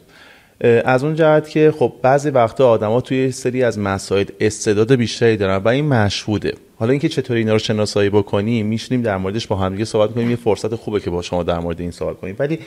از 0.85 1.05
اون 1.05 1.15
جهت 1.15 1.49
که 1.49 1.75
خب 1.79 1.93
بعضی 2.03 2.31
وقتا 2.31 2.69
آدما 2.69 3.01
توی 3.01 3.33
سری 3.33 3.63
از 3.63 3.79
مسائل 3.79 4.25
استعداد 4.41 4.95
بیشتری 4.95 5.37
دارن 5.37 5.57
و 5.57 5.69
این 5.69 5.89
مشهوده. 5.89 6.55
حالا 6.83 6.91
اینکه 6.91 7.09
چطور 7.09 7.37
اینا 7.37 7.53
رو 7.53 7.59
شناسایی 7.59 8.11
بکنیم 8.11 8.67
میشنیم 8.67 9.03
در 9.03 9.17
موردش 9.17 9.47
با 9.47 9.57
هم 9.57 9.73
دیگه 9.73 9.85
صحبت 9.85 10.15
کنیم. 10.15 10.31
یه 10.31 10.37
فرصت 10.37 10.75
خوبه 10.75 11.01
که 11.01 11.11
با 11.11 11.23
شما 11.23 11.43
در 11.43 11.59
مورد 11.59 11.81
این 11.81 11.91
سوال 11.91 12.15
کنیم. 12.15 12.37
ولی 12.39 12.59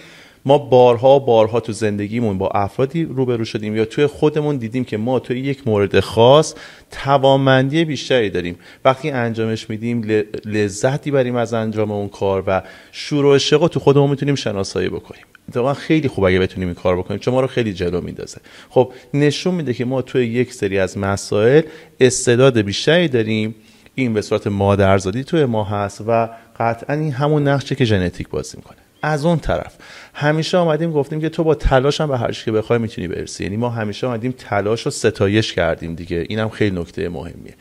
ما 0.45 0.57
بارها 0.57 1.19
بارها 1.19 1.59
تو 1.59 1.71
زندگیمون 1.71 2.37
با 2.37 2.49
افرادی 2.49 3.03
روبرو 3.03 3.45
شدیم 3.45 3.75
یا 3.75 3.85
توی 3.85 4.07
خودمون 4.07 4.57
دیدیم 4.57 4.83
که 4.83 4.97
ما 4.97 5.19
توی 5.19 5.39
یک 5.39 5.67
مورد 5.67 5.99
خاص 5.99 6.55
توانمندی 6.91 7.85
بیشتری 7.85 8.29
داریم. 8.29 8.55
وقتی 8.85 9.11
انجامش 9.11 9.69
میدیم 9.69 10.23
لذتی 10.45 11.11
بریم 11.11 11.35
از 11.35 11.53
انجام 11.53 11.91
اون 11.91 12.09
کار 12.09 12.43
و 12.47 12.61
شور 12.91 13.25
و 13.25 13.67
تو 13.67 13.79
خودمون 13.79 14.09
می‌تونیم 14.09 14.35
شناسایی 14.35 14.89
بکنیم. 14.89 15.23
اتفاقا 15.49 15.73
خیلی 15.73 16.07
خوب 16.07 16.23
اگه 16.23 16.39
بتونیم 16.39 16.67
این 16.67 16.75
کار 16.75 16.97
بکنیم. 16.97 17.19
چون 17.19 17.33
ما 17.33 17.41
رو 17.41 17.47
خیلی 17.47 17.73
جلو 17.73 18.01
میندازه. 18.01 18.37
خب 18.69 18.91
نشون 19.13 19.55
میده 19.55 19.73
که 19.73 19.85
ما 19.85 20.01
توی 20.01 20.25
یک 20.25 20.53
سری 20.53 20.79
از 20.79 20.97
مسائل 20.97 21.61
استعداد 21.99 22.61
بیشتری 22.61 23.07
داریم. 23.07 23.55
این 23.95 24.13
به 24.13 24.21
صورت 24.21 24.47
مادرزادی 24.47 25.23
توی 25.23 25.45
ما 25.45 25.63
هست 25.63 26.03
و 26.07 26.29
قطعا 26.59 26.95
این 26.95 27.11
همون 27.11 27.47
نقشه 27.47 27.75
که 27.75 27.85
ژنتیک 27.85 28.29
بازی 28.29 28.57
می‌کنه. 28.57 28.77
از 29.01 29.25
اون 29.25 29.39
طرف 29.39 29.75
همیشه 30.13 30.57
آمدیم 30.57 30.91
گفتیم 30.91 31.21
که 31.21 31.29
تو 31.29 31.43
با 31.43 31.55
تلاش 31.55 32.01
هم 32.01 32.07
به 32.07 32.17
هر 32.17 32.31
که 32.31 32.51
بخوای 32.51 32.79
می‌تونی 32.79 33.07
برسی. 33.07 33.43
یعنی 33.43 33.57
ما 33.57 33.69
همیشه 33.69 34.07
آمدیم 34.07 34.33
تلاش 34.37 34.81
رو 34.81 34.91
ستایش 34.91 35.53
کردیم 35.53 35.95
دیگه. 35.95 36.25
اینم 36.29 36.49
خیلی 36.49 36.79
نکته 36.79 37.09
مهمیه. 37.09 37.53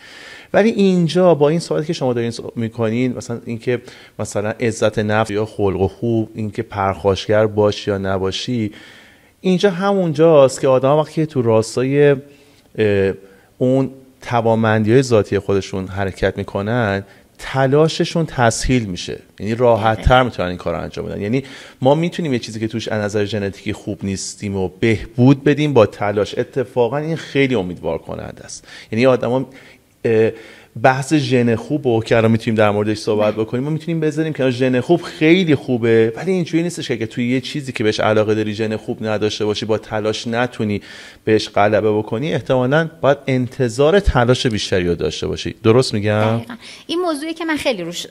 ولی 0.53 0.71
اینجا 0.71 1.35
با 1.35 1.49
این 1.49 1.59
سوالی 1.59 1.87
که 1.87 1.93
شما 1.93 2.13
دارین 2.13 2.33
می‌کنین 2.57 3.17
مثلا 3.17 3.41
اینکه 3.45 3.83
مثلا 4.19 4.51
عزت 4.51 4.99
نفس 4.99 5.31
یا 5.31 5.45
خلق 5.45 5.81
و 5.81 5.89
خوب 5.89 6.31
اینکه 6.35 6.63
پرخاشگر 6.63 7.47
باشی 7.47 7.91
یا 7.91 7.99
نباشی 7.99 8.73
اینجا 9.41 9.71
همونجاست 9.71 10.61
که 10.61 10.69
آدم 10.69 10.97
وقتی 10.97 11.27
تو 11.27 11.43
راستای 11.43 12.17
اون 13.59 13.91
توامندی 14.25 14.93
های 14.93 15.03
ذاتی 15.03 15.39
خودشون 15.39 15.89
حرکت 15.89 16.39
می‌کنن 16.39 17.05
تلاششون 17.39 18.27
تسهیل 18.27 18.85
میشه. 18.85 19.19
یعنی 19.41 19.55
راحت 19.55 20.03
تر 20.03 20.23
می‌تونن 20.23 20.49
این 20.49 20.59
کار 20.59 20.75
انجام 20.75 21.07
بدن. 21.07 21.21
یعنی 21.21 21.45
ما 21.81 21.95
می‌تونیم 21.95 22.33
یه 22.33 22.39
چیزی 22.39 22.61
که 22.61 22.69
توش 22.69 22.89
از 22.89 23.03
نظر 23.03 23.25
ژنتیکی 23.25 23.73
خوب 23.73 23.99
نیستیم 24.03 24.57
و 24.57 24.69
بهبود 24.81 25.45
بدیم 25.45 25.73
با 25.73 25.87
تلاش. 25.87 26.39
اتفاقا 26.39 26.97
این 26.97 27.17
خیلی 27.17 27.55
امیدوار 27.55 27.99
کننده 27.99 28.45
است. 28.45 28.69
یعنی 28.93 29.07
آدما 29.07 29.47
بحث 30.83 31.15
ژن 31.15 31.57
خوب 31.57 31.87
و 31.87 32.03
که 32.03 32.17
الان 32.17 32.31
می‌تونیم 32.31 32.55
در 32.55 32.71
موردش 32.71 32.99
صحبت 32.99 33.35
بکنیم. 33.35 33.65
ما 33.65 33.71
می‌تونیم 33.71 34.01
بذاریم 34.01 34.33
که 34.33 34.51
ژن 34.51 34.81
خوب 34.81 35.03
خیلی 35.03 35.55
خوبه 35.55 36.13
ولی 36.17 36.33
اینجوری 36.33 36.63
نیستش 36.63 36.89
که 36.89 37.07
توی 37.07 37.29
یه 37.29 37.41
چیزی 37.41 37.73
که 37.73 37.85
بهش 37.85 38.01
علاقه 38.01 38.35
داری 38.35 38.55
ژن 38.55 38.77
خوب 38.77 39.07
نداشته 39.07 39.45
باشی 39.45 39.67
با 39.67 39.79
تلاش 39.79 40.27
نتونی 40.27 40.83
بهش 41.25 41.49
غلبه 41.49 41.93
بکنی 41.93 42.33
احتمالا 42.33 42.91
باید 43.01 43.19
انتظار 43.27 44.01
تلاش 44.01 44.47
بیشتری 44.47 44.89
رو 44.89 44.95
داشته 44.95 45.27
باشی. 45.27 45.55
درست 45.63 45.95
میگم؟ 45.95 46.41
این 46.87 47.01
موضوعی 47.01 47.35
که 47.35 47.45
من 47.45 47.57
خیلی 47.57 47.83
روش 47.83 48.07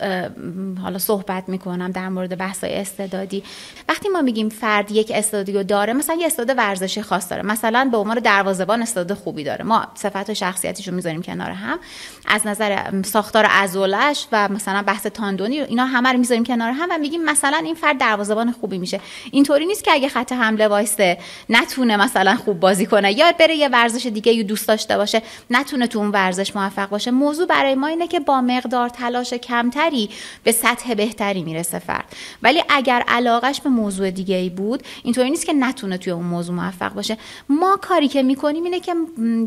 حالا 0.82 0.98
صحبت 0.98 1.50
می‌کنم 1.50 1.92
در 1.92 2.10
مورد 2.10 2.38
بحث‌های 2.38 2.74
استعدادی. 2.74 3.44
وقتی 3.90 4.10
ما 4.10 4.22
میگیم 4.22 4.50
فرد 4.50 4.92
یک 4.92 5.12
استعدادی 5.16 5.52
رو 5.52 5.64
داره 5.64 5.94
مثلا 5.94 6.16
یه 6.16 6.26
استعداد 6.26 6.58
ورزشی 6.58 7.02
خاص 7.02 7.30
داره. 7.30 7.42
مثلا 7.46 7.90
به 7.92 7.98
عنوان 7.98 8.20
دروازه‌بان 8.20 8.82
استعداد 8.82 9.18
خوبی 9.18 9.44
داره. 9.44 9.66
ما 9.66 9.88
صفات 9.96 10.34
شخصیتیشو 10.34 10.92
می‌ذاریم 10.92 11.22
کنار 11.22 11.52
هم. 11.52 11.80
از 12.28 12.42
نظر 12.54 13.02
ساختار 13.04 13.46
عضلش 13.46 14.28
و 14.32 14.50
مثلا 14.50 14.82
بحث 14.82 15.08
تاندونی 15.08 15.60
اینا 15.60 15.86
همه 15.86 16.12
رو 16.12 16.20
می‌ذاریم 16.20 16.44
کنار 16.44 16.72
هم 16.72 16.88
و 16.92 16.98
میگیم 16.98 17.24
مثلا 17.24 17.58
این 17.58 17.76
فرد 17.76 17.98
دروازه‌بان 17.98 18.52
خوبی 18.52 18.78
میشه. 18.78 19.00
اینطوری 19.32 19.66
نیست 19.66 19.84
که 19.84 19.92
اگه 19.92 20.10
خط 20.10 20.32
حمله 20.32 20.68
وایسته 20.68 21.18
نتونه 21.50 21.98
مثلا 21.98 22.36
خوب 22.36 22.60
بازی 22.60 22.86
کنه. 22.86 23.18
یا 23.18 23.32
بره 23.40 23.56
یه 23.56 23.68
ورزش 23.68 24.06
دیگه 24.06 24.34
یه 24.34 24.44
دوست 24.44 24.68
داشته 24.68 24.98
باشه 24.98 25.22
نتونه 25.50 25.88
تو 25.88 26.00
اون 26.00 26.10
ورزش 26.10 26.56
موفق 26.56 26.90
باشه. 26.90 27.12
موضوع 27.12 27.48
برای 27.48 27.76
ما 27.76 27.88
اینه 27.88 28.08
که 28.08 28.20
با 28.20 28.42
مقدار 28.42 28.90
تلاش 28.90 29.34
کمتری 29.34 30.10
به 30.44 30.52
سطح 30.52 30.94
بهتری 30.94 31.44
می‌رسه 31.44 31.80
فرد. 31.80 32.06
ولی 32.44 32.64
اگر 32.70 33.04
علاقش 33.08 33.62
به 33.62 33.70
موضوع 33.70 34.12
دیگه 34.12 34.36
ای 34.36 34.50
بود 34.50 34.84
اینطوری 35.04 35.30
نیست 35.30 35.46
که 35.46 35.54
نتونه 35.54 35.98
توی 35.98 36.14
اون 36.14 36.26
موضوع 36.26 36.56
موفق 36.56 36.94
باشه. 36.94 37.18
ما 37.50 37.78
کاری 37.82 38.08
که 38.08 38.24
می‌کنیم 38.24 38.64
اینه 38.64 38.80
که 38.80 38.96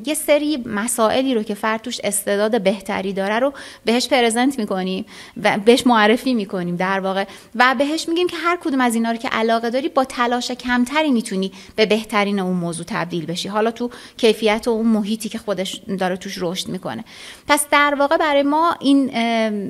یه 0.07 0.15
سری 0.15 0.63
مسائلی 0.67 1.35
رو 1.35 1.43
که 1.43 1.55
فرد 1.55 1.83
توش 1.83 2.01
استعداد 2.05 2.59
بهتری 2.97 3.13
داره 3.13 3.39
رو 3.39 3.53
بهش 3.85 4.09
پرزنت 4.09 4.59
می‌کنیم 4.59 5.05
و 5.43 5.59
بهش 5.65 5.87
معرفی 5.87 6.35
می‌کنیم 6.35 6.77
در 6.77 7.01
واقع. 7.01 7.25
و 7.55 7.75
بهش 7.79 8.09
میگیم 8.09 8.29
که 8.29 8.37
هر 8.37 8.59
کدوم 8.65 8.81
از 8.81 8.95
اینا 8.95 9.11
رو 9.11 9.17
که 9.17 9.29
علاقه 9.29 9.71
داری 9.71 9.89
با 9.89 10.05
تلاش 10.05 10.51
کمتری 10.51 11.11
می‌تونی 11.11 11.53
به 11.77 11.87
بهترین 11.87 12.41
اون 12.41 12.57
موضوع 12.57 12.87
تبدیل 12.89 13.27
بشی. 13.27 13.49
حالا 13.49 13.71
تو 13.71 13.91
کیفیت 14.17 14.65
و 14.67 14.71
اون 14.71 14.87
محیطی 14.87 15.29
که 15.29 15.39
خودش 15.39 15.81
داره 15.99 16.17
توش 16.17 16.39
رشد 16.41 16.69
می‌کنه. 16.69 17.05
پس 17.49 17.67
در 17.71 17.95
واقع 17.99 18.17
برای 18.17 18.43
ما 18.43 18.77
این 18.81 19.07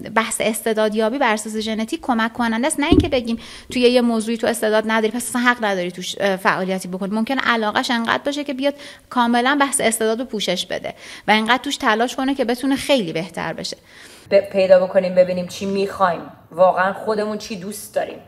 بحث 0.01 0.37
استعدادیابی 0.41 1.19
بر 1.19 1.33
اساس 1.33 1.57
ژنتیک 1.57 2.01
کمک 2.01 2.33
کننده 2.33 2.67
است. 2.67 2.81
نه 2.81 2.87
اینکه 2.87 3.09
بگیم 3.09 3.39
توی 3.71 3.83
یه 3.83 4.01
موضوعی 4.01 4.37
تو 4.37 4.47
استعداد 4.47 4.85
نداری 4.87 5.13
پس 5.13 5.37
حق 5.37 5.65
نداری 5.65 5.91
توش 5.91 6.17
فعالیتی 6.17 6.89
بکنی. 6.89 7.15
ممکن 7.15 7.39
علاقش 7.39 7.91
انقدر 7.91 8.23
باشه 8.23 8.45
که 8.45 8.55
بیاد 8.55 8.75
کاملا 9.11 9.59
بحث 9.61 9.81
استعداد 9.81 10.19
رو 10.19 10.25
پوشش 10.25 10.67
بده 10.67 10.95
و 11.29 11.31
انقدر 11.31 11.63
توش 11.63 11.77
تلاش 11.77 12.17
کنه 12.17 12.35
که 12.35 12.45
بتونه 12.45 12.77
خیلی 12.77 13.13
بهتر 13.17 13.53
بشه. 13.53 13.77
پیدا 14.53 14.87
بکنیم 14.87 15.15
ببینیم 15.15 15.47
چی 15.47 15.67
می‌خوایم. 15.67 16.21
واقعا 16.51 16.93
خودمون 16.93 17.39
چی 17.39 17.57
دوست 17.57 17.95
داریم. 17.95 18.19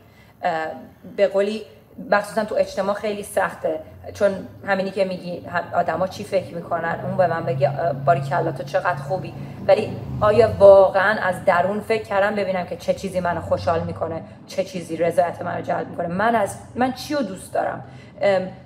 به 1.17 1.27
قولی 1.27 1.63
مخصوصا 2.11 2.45
تو 2.45 2.55
اجتماع 2.55 2.95
خیلی 2.95 3.23
سخته. 3.23 3.81
چون 4.15 4.31
همینی 4.67 4.91
که 4.91 5.05
میگی 5.05 5.47
آدما 5.75 6.07
چی 6.07 6.25
فکر 6.25 6.55
می‌کنن؟ 6.55 7.01
اون 7.05 7.17
به 7.17 7.27
من 7.27 7.45
بگه 7.45 7.71
باری 8.07 8.21
کلا 8.21 8.53
تو 8.53 8.63
چقدر 8.63 8.95
خوبی؟ 8.95 9.35
ولی 9.67 9.97
آیا 10.21 10.49
واقعا 10.59 11.21
از 11.23 11.45
درون 11.45 11.81
فکر 11.81 12.03
کردم؟ 12.03 12.35
ببینم 12.35 12.67
که 12.67 12.77
چه 12.77 12.95
چیزی 12.95 13.21
منو 13.21 13.41
خوشحال 13.41 13.81
می‌کنه 13.81 14.23
چه 14.47 14.65
چیزی 14.65 14.97
رضایت 14.97 15.43
منو 15.43 15.61
جلب 15.61 15.89
می‌کنه. 15.89 16.07
من 16.09 16.35
از 16.35 16.57
من 16.75 16.93
چی 16.93 17.15
رو 17.15 17.23
دوست 17.23 17.55
دارم؟ 17.55 17.85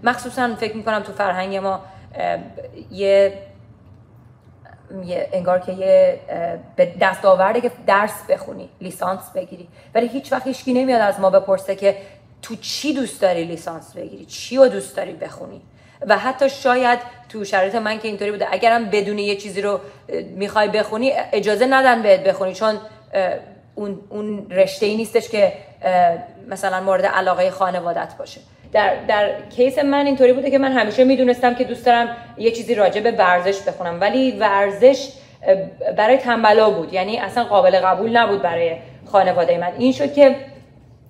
مخصوصا 0.03 0.55
فکر 0.55 0.77
می‌کنم 0.77 1.01
تو 1.01 1.13
فرهنگ 1.13 1.57
ما 1.57 1.81
یه 2.91 3.33
انگار 5.33 5.59
که 5.59 5.73
یه 5.73 6.19
به 6.77 6.93
دست 7.01 7.25
آورده 7.25 7.61
که 7.61 7.71
درس 7.87 8.27
بخونی 8.29 8.69
لیسانس 8.81 9.31
بگیری. 9.35 9.69
ولی 9.95 10.09
هیچ 10.09 10.33
وقت 10.33 10.47
هیچکی 10.47 10.73
نمیاد 10.73 11.01
از 11.01 11.21
ما 11.21 11.31
بپرسه 11.31 11.75
که 11.77 11.97
تو 12.43 12.57
چی 12.57 12.95
دوست 12.95 13.21
داری 13.21 13.45
لیسانس 13.45 13.93
بگیری؟ 13.93 14.25
چی 14.25 14.57
رو 14.57 14.69
دوست 14.69 14.97
داری 14.97 15.13
بخونی؟ 15.13 15.61
و 16.07 16.19
حتی 16.19 16.51
شاید 16.51 16.99
تو 17.29 17.45
شرایط 17.45 17.75
من 17.75 17.99
که 17.99 18.09
اینطوری 18.09 18.31
بوده 18.31 18.47
اگرم 18.51 18.91
بدون 18.91 19.19
یه 19.19 19.37
چیزی 19.37 19.63
رو 19.63 19.81
می‌خوای 20.37 20.69
بخونی 20.69 21.13
اجازه 21.33 21.67
ندن 21.67 22.03
بهت 22.03 22.25
بخونی 22.25 22.55
چون 22.55 22.79
اون, 23.75 24.01
اون 24.09 24.51
رشته 24.51 24.87
ای 24.87 24.97
نیستش 24.97 25.29
که 25.29 25.53
مثلا 26.49 26.81
مورد 26.81 27.07
علاقه 27.07 27.51
خانوادت 27.51 28.15
باشه. 28.19 28.41
در, 28.73 28.95
در 29.09 29.31
کیس 29.57 29.79
من 29.79 30.07
اینطوری 30.07 30.33
بوده 30.33 30.51
که 30.51 30.59
من 30.59 30.73
همیشه 30.73 31.05
می‌دونستم 31.05 31.55
که 31.55 31.65
دوست 31.65 31.87
دارم 31.87 32.17
یه 32.39 32.51
چیزی 32.51 32.75
راجع 32.75 33.01
به 33.01 33.11
ورزش 33.11 33.61
بخونم. 33.61 34.01
ولی 34.01 34.33
ورزش 34.33 35.09
برای 35.97 36.17
تنبلا 36.17 36.71
بود. 36.71 36.93
یعنی 36.93 37.19
اصلا 37.19 37.45
قابل 37.45 37.81
قبول 37.81 38.17
نبود 38.17 38.43
برای 38.43 38.77
خانواده 39.13 39.59
من. 39.59 39.73
این 39.79 39.93
شد 39.93 40.13
که 40.13 40.37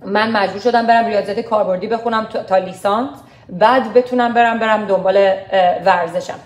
من 0.05 0.31
مجبور 0.31 0.61
شدم 0.61 0.87
برم 0.87 1.07
ریاضیات 1.07 1.41
کاربردی 1.41 1.87
بخونم 1.87 2.25
تا 2.25 2.59
لیسانس. 2.59 3.11
بعد 3.49 3.95
بتونم 3.95 4.35
برم 4.35 4.59
برم 4.59 4.87
دنبال 4.87 5.33
ورزشم. 5.85 6.39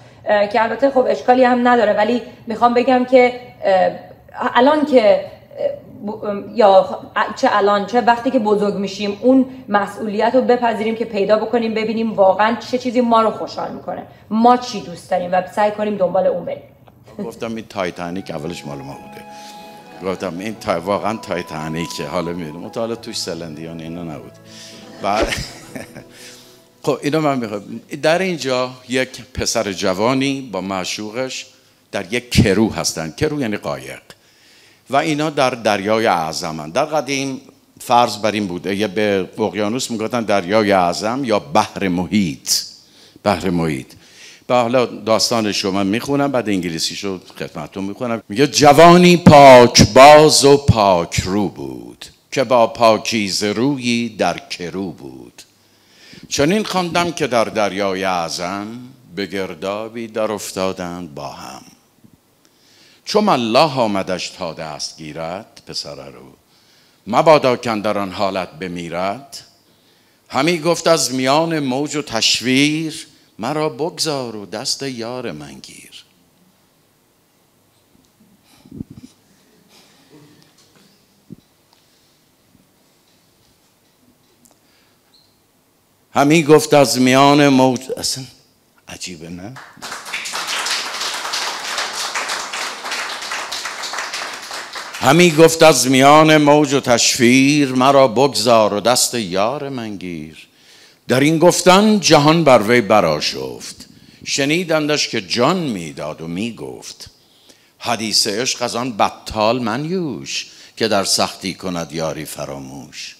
که 0.53 0.63
البته 0.63 0.91
خب 0.91 1.07
اشکالی 1.09 1.45
هم 1.45 1.69
نداره. 1.69 1.93
ولی 1.93 2.23
می‌خوام 2.47 2.75
بگم 2.75 3.05
که 3.05 3.33
الان 4.55 4.85
که 4.85 5.21
یا 6.55 6.99
چه 7.37 7.49
الان 7.53 7.87
چه 7.87 8.01
وقتی 8.01 8.31
که 8.31 8.39
بزرگ 8.39 8.75
میشیم 8.75 9.19
اون 9.21 9.47
مسئولیت 9.69 10.35
رو 10.35 10.43
بپذیریم 10.43 10.95
که 10.95 11.05
پیدا 11.05 11.37
بکنیم 11.37 11.75
ببینیم 11.75 12.13
واقعا 12.13 12.57
چه 12.71 12.79
چیزی 12.79 13.01
ما 13.01 13.23
رو 13.23 13.31
خوشحال 13.31 13.73
می‌کنه. 13.73 14.03
ما 14.31 14.57
چی 14.57 14.81
دوست 14.81 15.11
داریم 15.11 15.33
و 15.33 15.43
سعی 15.55 15.71
کنیم 15.71 15.97
دنبال 15.97 16.27
اون 16.27 16.45
بریم. 16.45 16.63
گفتم 17.27 17.55
این 17.55 17.65
تایتانیک 17.69 18.31
اولش 18.31 18.67
مال 18.67 18.79
ما 18.79 18.95
بوده. 18.95 19.25
گفتم 20.11 20.39
این 20.39 20.55
تا... 20.55 20.81
واقعا 20.81 21.17
تایتانیکه. 21.17 22.07
حالا 22.07 22.33
می‌دونم. 22.33 22.71
حالا 22.77 22.95
توش 22.95 23.19
سلن 23.19 23.45
دیون 23.45 23.81
اینا 23.81 24.03
نبود. 24.03 24.33
بعد 25.03 25.27
خب 26.83 26.99
اینو 27.03 27.21
من 27.21 27.39
می‌خوام. 27.39 27.81
در 28.03 28.19
اینجا 28.19 28.71
یک 28.89 29.33
پسر 29.35 29.73
جوانی 29.73 30.49
با 30.53 30.61
معشوقش 30.61 31.47
در 31.93 32.13
یک 32.13 32.31
کرو 32.31 32.73
هستن. 32.73 33.11
کرو 33.11 33.41
یعنی 33.41 33.57
قایق. 33.57 34.01
و 34.91 34.97
اینا 34.97 35.31
در 35.31 35.51
دریای 35.51 36.07
اعظمن 36.07 36.71
در 36.71 36.85
قدیم 36.85 37.41
فرض 37.81 38.17
بر 38.17 38.31
این 38.31 38.47
بوده 38.47 38.77
یه 38.77 38.87
به 38.87 39.29
اقیانوس 39.39 39.91
می‌گفتن 39.91 40.23
دریای 40.23 40.73
اعظم 40.73 41.25
یا 41.25 41.39
بحر 41.39 41.89
محیط. 41.89 42.51
بحر 43.25 43.51
محیط. 43.51 43.87
به 44.47 44.55
حالا 44.55 44.87
داستان 44.87 45.53
شما 45.53 45.85
می‌خونم 45.85 46.33
بعد 46.33 46.49
انگلیسی 46.49 46.97
شو 46.97 47.21
خدمتتون 47.39 47.85
می‌خونم 47.85 48.23
میگه 48.29 48.47
جوانی 48.47 49.17
پاک 49.17 49.93
باز 49.95 50.45
و 50.45 50.57
پاک 50.57 51.21
رو 51.21 51.49
بود 51.49 52.07
که 52.33 52.45
با 52.45 52.67
پاکیز 52.67 53.45
روی 53.45 54.09
در 54.09 54.39
کرو 54.39 54.91
بود. 54.91 55.43
چنین 56.29 56.65
خواندم 56.65 57.13
که 57.13 57.27
در 57.27 57.45
دریای 57.45 58.05
اعظم 58.05 58.67
به 59.17 59.27
گردابی 59.27 60.07
در 60.07 60.33
افتادند 60.33 61.15
با 61.15 61.29
هم. 61.29 61.63
چون 63.07 63.29
الله 63.29 63.73
آمدش 63.81 64.29
تا 64.29 64.55
دست 64.55 64.99
گیرد 64.99 65.63
پسر 65.67 66.11
رو 66.11 66.33
مبادا 67.07 67.57
کن 67.57 67.81
در 67.81 67.99
آن 67.99 68.13
حالت 68.13 68.51
بمیرد. 68.51 69.41
همی 70.29 70.59
گفت 70.59 70.87
از 70.87 71.15
میان 71.15 71.59
موج 71.59 71.97
و 71.97 72.03
تشویر 72.03 73.07
مرا 73.39 73.69
بگذار 73.69 74.37
و 74.37 74.47
دست 74.47 74.83
یار 74.83 75.33
من 75.33 75.55
گیر. 75.55 76.05
همی 86.15 86.43
گفت 86.43 86.75
از 86.75 87.01
میان 87.01 87.49
موج 87.49 87.81
اصلا 87.97 88.25
عجیبه 88.89 89.29
نه؟ 89.29 89.55
همی 94.99 95.31
گفت 95.31 95.63
از 95.63 95.91
میان 95.91 96.37
موج 96.37 96.75
و 96.75 96.81
تشویر 96.81 97.73
مرا 97.73 98.09
بگذار 98.09 98.75
و 98.75 98.81
دست 98.81 99.15
یار 99.15 99.69
من 99.69 99.97
گیر. 99.97 100.47
در 101.09 101.21
این 101.21 101.39
گفتن 101.39 102.01
جهان 102.01 102.45
بر 102.45 102.63
وی 102.63 102.81
براشفت 102.81 103.87
شنیدندش 104.25 105.09
که 105.09 105.21
جان 105.21 105.57
می‌داد 105.57 106.21
و 106.21 106.29
می‌گفت 106.29 107.11
حدیث 107.79 108.27
عشق 108.27 108.63
از 108.63 108.77
آن 108.77 108.97
بطال 108.97 109.59
منیوش 109.59 110.47
که 110.77 110.89
در 110.89 111.05
سختی 111.05 111.55
کند 111.55 111.93
یاری 111.93 112.25
فراموش. 112.25 113.17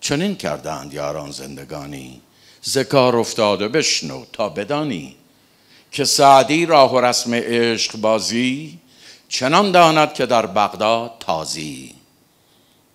چنین 0.00 0.36
کردند 0.36 0.94
یاران 0.94 1.30
زندگانی 1.30 2.20
ذکار 2.68 3.16
افتاده 3.16 3.68
بشنو 3.68 4.24
تا 4.32 4.48
بدانی. 4.48 5.16
که 5.92 6.04
سعدی 6.04 6.66
راه 6.66 6.94
و 6.94 7.00
رسم 7.00 7.34
عشق 7.34 7.96
بازی 7.96 8.78
چنان 9.30 9.72
داند 9.72 10.12
که 10.14 10.26
در 10.26 10.46
بغداد 10.46 11.12
تازی. 11.20 11.94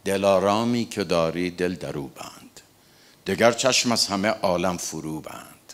دلارامی 0.06 0.86
که 0.86 1.04
داری 1.04 1.50
دل 1.50 1.76
درو 1.76 2.08
بند 2.08 2.62
دگر 3.28 3.52
چشم 3.52 3.92
از 3.92 4.08
همه 4.08 4.28
عالم 4.28 4.78
فرو 4.78 5.22
بند 5.22 5.74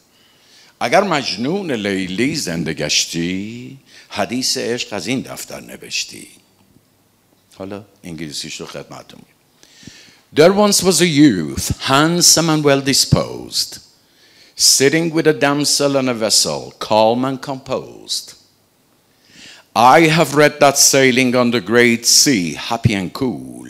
اگر 0.80 1.04
مجنون 1.04 1.72
لیلی 1.72 2.36
زنده 2.36 2.74
گشتی 2.74 3.80
حدیث 4.10 4.58
عشق 4.58 4.94
از 4.94 5.08
این 5.08 5.22
دفتر 5.22 5.60
نوشتی 5.60 6.28
حالا 7.58 7.84
انگلیسیش 8.04 8.62
رو 8.62 8.66
خدمتتون 8.66 9.22
There 10.34 10.54
once 10.54 10.82
was 10.82 11.02
a 11.02 11.08
youth, 11.08 11.78
handsome 11.92 12.50
and 12.50 12.64
well 12.64 12.80
disposed, 12.80 13.80
sitting 14.56 15.14
with 15.14 15.28
a 15.28 15.34
damsel 15.34 15.98
on 15.98 16.08
a 16.08 16.14
vessel, 16.14 16.74
calm 16.80 17.26
and 17.26 17.42
composed. 17.42 18.41
I 19.76 20.02
have 20.02 20.36
read 20.36 20.60
that 20.60 20.78
sailing 20.78 21.34
on 21.34 21.52
the 21.52 21.62
great 21.62 22.06
sea, 22.06 22.56
happy 22.56 22.94
and 22.94 23.14
cool, 23.14 23.70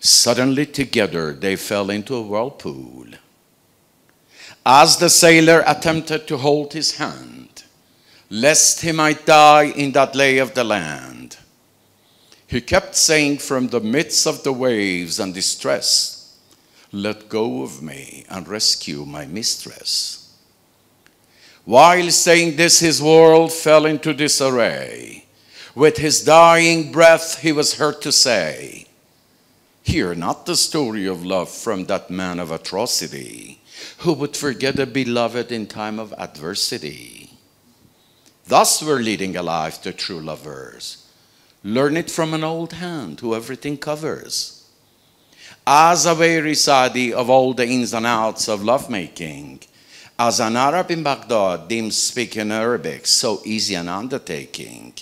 suddenly 0.00 0.66
together 0.66 1.32
they 1.32 1.54
fell 1.54 1.88
into 1.90 2.16
a 2.16 2.22
whirlpool. 2.22 3.06
As 4.66 4.96
the 4.96 5.08
sailor 5.08 5.62
attempted 5.68 6.26
to 6.26 6.38
hold 6.38 6.72
his 6.72 6.96
hand, 6.96 7.62
lest 8.28 8.80
he 8.80 8.90
might 8.90 9.24
die 9.24 9.66
in 9.76 9.92
that 9.92 10.16
lay 10.16 10.38
of 10.38 10.54
the 10.54 10.64
land, 10.64 11.36
he 12.48 12.60
kept 12.60 12.96
saying 12.96 13.38
from 13.38 13.68
the 13.68 13.80
midst 13.80 14.26
of 14.26 14.42
the 14.42 14.52
waves 14.52 15.20
and 15.20 15.32
distress, 15.32 16.36
Let 16.90 17.28
go 17.28 17.62
of 17.62 17.82
me 17.82 18.24
and 18.28 18.48
rescue 18.48 19.04
my 19.04 19.26
mistress. 19.26 20.23
While 21.64 22.10
saying 22.10 22.56
this, 22.56 22.80
his 22.80 23.00
world 23.00 23.52
fell 23.52 23.86
into 23.86 24.12
disarray. 24.12 25.24
With 25.74 25.96
his 25.96 26.22
dying 26.22 26.92
breath, 26.92 27.40
he 27.40 27.52
was 27.52 27.78
heard 27.78 28.02
to 28.02 28.12
say, 28.12 28.86
Hear 29.82 30.14
not 30.14 30.46
the 30.46 30.56
story 30.56 31.06
of 31.06 31.24
love 31.24 31.50
from 31.50 31.84
that 31.86 32.10
man 32.10 32.38
of 32.38 32.50
atrocity 32.50 33.60
who 33.98 34.12
would 34.14 34.36
forget 34.36 34.78
a 34.78 34.86
beloved 34.86 35.50
in 35.50 35.66
time 35.66 35.98
of 35.98 36.14
adversity. 36.16 37.30
Thus 38.46 38.82
we're 38.82 38.98
leading 38.98 39.36
a 39.36 39.42
life 39.42 39.80
to 39.82 39.92
true 39.92 40.20
lovers. 40.20 41.06
Learn 41.62 41.96
it 41.96 42.10
from 42.10 42.34
an 42.34 42.44
old 42.44 42.74
hand 42.74 43.20
who 43.20 43.34
everything 43.34 43.78
covers. 43.78 44.68
As 45.66 46.04
a 46.04 46.14
very 46.14 46.54
of 47.14 47.30
all 47.30 47.54
the 47.54 47.66
ins 47.66 47.94
and 47.94 48.04
outs 48.04 48.48
of 48.48 48.62
lovemaking, 48.62 49.60
as 50.18 50.40
an 50.40 50.56
Arab 50.56 50.90
in 50.90 51.02
Baghdad 51.02 51.68
deems 51.68 51.96
speaking 51.96 52.52
Arabic 52.52 53.06
so 53.06 53.40
easy 53.44 53.74
an 53.74 53.88
undertaking, 53.88 54.94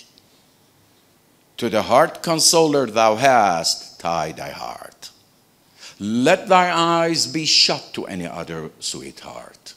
to 1.57 1.69
the 1.69 1.83
heart 1.83 2.23
consoler 2.23 2.87
thou 2.87 3.15
hast, 3.15 3.99
tie 3.99 4.31
thy 4.31 4.49
heart. 4.49 5.11
Let 5.99 6.47
thy 6.47 6.71
eyes 6.71 7.27
be 7.27 7.45
shut 7.45 7.91
to 7.93 8.07
any 8.07 8.25
other 8.25 8.71
sweetheart. 8.79 9.75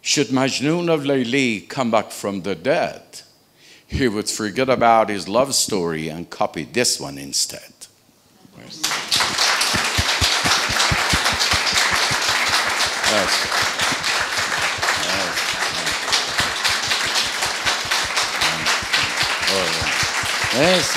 Should 0.00 0.28
Majnun 0.28 0.88
of 0.88 1.02
Layli 1.02 1.68
come 1.68 1.90
back 1.90 2.10
from 2.10 2.42
the 2.42 2.54
dead, 2.54 3.02
he 3.86 4.06
would 4.06 4.28
forget 4.28 4.68
about 4.68 5.08
his 5.08 5.28
love 5.28 5.54
story 5.54 6.08
and 6.08 6.30
copy 6.30 6.64
this 6.64 7.00
one 7.00 7.18
instead. 7.18 7.72
Yes. 20.54 20.96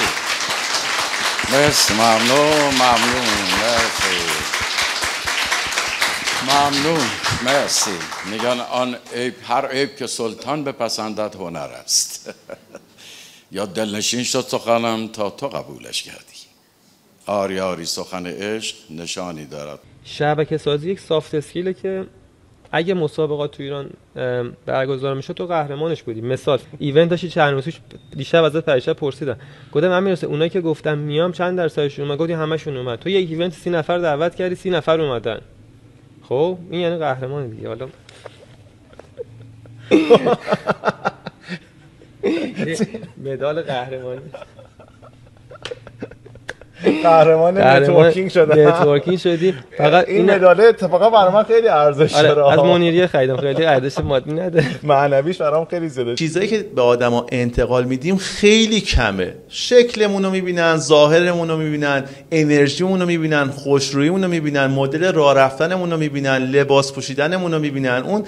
مرسی 1.54 1.94
ممنون 1.94 2.74
ممنون 2.74 3.28
مرسی 3.62 4.20
ممنون 6.48 7.08
مرسی 7.46 7.92
میگن 8.32 8.60
آن 8.60 8.98
عیب 9.16 9.34
هر 9.48 9.68
عیب 9.68 9.96
که 9.96 10.08
سلطان 10.08 10.64
بپسندد 10.64 11.36
هنر 11.36 11.58
است. 11.58 12.30
یا 13.52 13.66
دلنشین 13.66 14.24
شد 14.24 14.42
سخنم 14.42 15.08
تا 15.08 15.30
تو 15.30 15.48
قبولش 15.48 16.04
کردی. 16.04 16.38
آری 17.26 17.60
آری 17.60 17.86
سخن 17.86 18.28
عشق 18.28 18.76
نشانی 18.90 19.46
دارد. 19.46 19.80
شبکه 20.04 20.58
سازی 20.58 20.92
یک 20.92 21.00
سافت 21.00 21.36
اسکیله 21.36 21.74
که 21.74 22.08
اگه 22.72 22.94
مسابقات 22.94 23.52
تو 23.52 23.64
ایران 23.64 23.90
برگزار 24.66 25.16
میشه 25.16 25.34
تو 25.34 25.46
قهرمانش 25.46 26.04
بودی. 26.04 26.22
مثال 26.22 26.60
event 26.80 27.10
داشتی 27.10 27.30
چند 27.30 27.54
روز 27.54 27.68
دیشب 28.16 28.44
ازت 28.44 28.66
پریشب 28.66 28.94
پرسیدم. 28.94 29.38
گفتم 29.72 29.88
من 29.88 30.04
می‌رسه 30.04 30.28
اونایی 30.28 30.50
که 30.50 30.62
گفتم 30.62 30.98
میام 30.98 31.32
چند 31.32 31.58
درصدشون 31.58 32.06
اومد؟ 32.06 32.20
گفتی 32.20 32.34
همشون 32.34 32.78
اومد. 32.78 33.00
تو 33.00 33.10
یک 33.10 33.30
event 33.30 33.54
سی 33.54 33.70
نفر 33.70 33.98
دعوت 33.98 34.36
کردی 34.36 34.56
سی 34.56 34.70
نفر 34.70 35.02
اومدن. 35.02 35.42
خب 36.30 36.58
این 36.70 36.82
یعنی 36.82 36.98
قهرمان 36.98 37.50
دیگه. 37.50 37.68
حالا 37.68 37.88
مدال 43.26 43.62
قهرمانی. 43.62 44.22
قهرمان 47.04 47.58
networking 47.58 48.30
شده 48.30 48.68
networking 48.68 49.18
شدی 49.18 49.54
فقط 49.78 50.10
این 50.10 50.32
مدال 50.32 50.62
اتفاقا 50.62 51.10
برای 51.10 51.34
من 51.34 51.44
خیلی 51.44 51.68
ارزش 51.68 52.16
آره، 52.16 52.28
داره. 52.28 52.54
از 52.54 52.60
منیریه 52.60 53.08
خریدم. 53.08 53.38
خیلی 53.38 53.66
ارزش 53.66 54.00
مادی 54.00 54.34
نداره 54.34 54.66
معنویش 54.84 55.38
برام 55.38 55.66
خیلی 55.66 55.90
زیاده. 55.90 56.16
چیزایی 56.16 56.48
که 56.48 56.66
به 56.76 56.82
آدما 56.82 57.26
انتقال 57.32 57.84
میدیم 57.84 58.18
خیلی 58.18 58.82
کمه. 58.82 59.34
شکلمون 59.50 60.24
رو 60.24 60.30
می‌بینن 60.30 60.78
ظاهرمون 60.78 61.50
رو 61.50 61.58
می‌بینن 61.58 62.04
انرژیمون 62.32 63.00
رو 63.00 63.06
می‌بینن 63.06 63.48
خوشرویمون 63.48 64.24
رو 64.24 64.30
می‌بینن 64.30 64.66
مدل 64.66 65.14
راه 65.14 65.36
رفتنمون 65.36 65.92
رو 65.92 65.98
می‌بینن 65.98 66.38
لباس 66.38 66.94
پوشیدنمون 66.94 67.54
رو 67.54 67.60
می‌بینن. 67.60 68.04
اون 68.06 68.24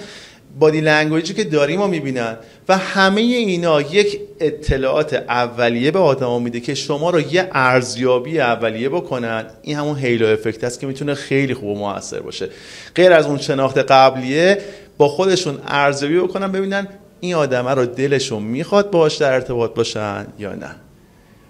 body 0.58 0.80
language 0.80 1.28
ی 1.28 1.34
که 1.34 1.44
داریم 1.44 1.80
و 1.80 1.86
می‌بینن. 1.86 2.36
و 2.68 2.78
همه 2.78 3.20
اینا 3.20 3.80
یک 3.80 4.20
اطلاعات 4.40 5.14
اولیه 5.14 5.90
به 5.90 5.98
آدم 5.98 6.42
میده 6.42 6.60
که 6.60 6.74
شما 6.74 7.10
رو 7.10 7.20
یه 7.20 7.48
ارزیابی 7.52 8.40
اولیه 8.40 8.88
بکنن. 8.88 9.46
این 9.62 9.76
همون 9.76 9.98
halo 9.98 10.26
effect 10.26 10.64
است 10.64 10.80
که 10.80 10.86
می‌تونه 10.86 11.14
خیلی 11.14 11.54
خوب 11.54 11.80
و 11.80 12.00
باشه. 12.24 12.48
غیر 12.94 13.12
از 13.12 13.26
اون 13.26 13.38
شناخت 13.38 13.78
قبلیه 13.78 14.58
با 14.98 15.08
خودشون 15.08 15.58
ارزیابی 15.66 16.18
بکنن 16.18 16.52
ببینن 16.52 16.88
این 17.20 17.34
آدمه 17.34 17.70
رو 17.70 17.86
دلشون 17.86 18.42
می‌خواد 18.42 18.90
باش 18.90 19.16
در 19.16 19.32
ارتباط 19.32 19.74
باشن 19.74 20.26
یا 20.38 20.54
نه. 20.54 20.76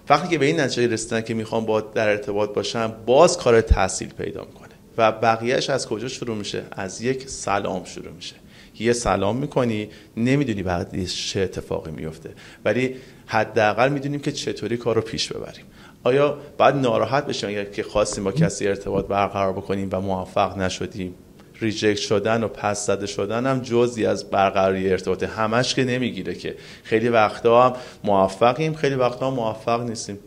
وقتی 0.09 0.27
که 0.27 0.37
به 0.37 0.45
این 0.45 0.59
نتیجه 0.59 0.87
رسیدن 0.87 1.21
که 1.21 1.33
می‌خوان 1.33 1.65
با 1.65 1.81
در 1.81 2.09
ارتباط 2.09 2.53
باشن 2.53 2.91
باز 3.05 3.37
کار 3.37 3.61
تحصیل 3.61 4.07
پیدا 4.07 4.41
می‌کنه. 4.41 4.69
و 4.97 5.11
بقیهش 5.11 5.69
از 5.69 5.87
کجا 5.87 6.07
شروع 6.07 6.37
میشه؟ 6.37 6.63
از 6.71 7.01
یک 7.01 7.29
سلام 7.29 7.85
شروع 7.85 8.11
میشه. 8.11 8.35
یه 8.79 8.93
سلام 8.93 9.37
می‌کنی 9.37 9.89
نمی‌دونی 10.17 10.63
بعد 10.63 11.05
چه 11.05 11.39
اتفاقی 11.39 11.91
میفته 11.91 12.29
ولی 12.65 12.95
حداقل 13.25 13.89
می‌دونیم 13.89 14.19
که 14.19 14.31
چطوری 14.31 14.77
کار 14.77 14.95
رو 14.95 15.01
پیش 15.01 15.33
ببریم. 15.33 15.65
آیا 16.03 16.37
بعد 16.57 16.75
ناراحت 16.75 17.25
بشیم 17.25 17.49
اگر 17.49 17.65
که 17.65 17.83
خواستیم 17.83 18.23
با 18.23 18.31
کسی 18.31 18.67
ارتباط 18.67 19.05
برقرار 19.05 19.53
بکنیم 19.53 19.89
و 19.91 20.01
موفق 20.01 20.57
نشدیم؟ 20.57 21.15
ریجکت 21.61 21.99
شدن 21.99 22.43
و 22.43 22.47
پس 22.47 22.85
زده 22.85 23.05
شدن 23.05 23.45
هم 23.45 23.59
جزی 23.59 24.05
از 24.05 24.29
برقراری 24.29 24.91
ارتباط 24.91 25.23
همش 25.23 25.75
که 25.75 25.83
نمی‌گیره 25.83 26.35
که. 26.35 26.55
خیلی 26.83 27.09
وقتا 27.09 27.69
هم 27.69 27.73
موفقیم 28.03 28.73
خیلی 28.73 28.95
وقتا 28.95 29.27
هم 29.27 29.33
موفق 29.33 29.81
نیستیم. 29.81 30.19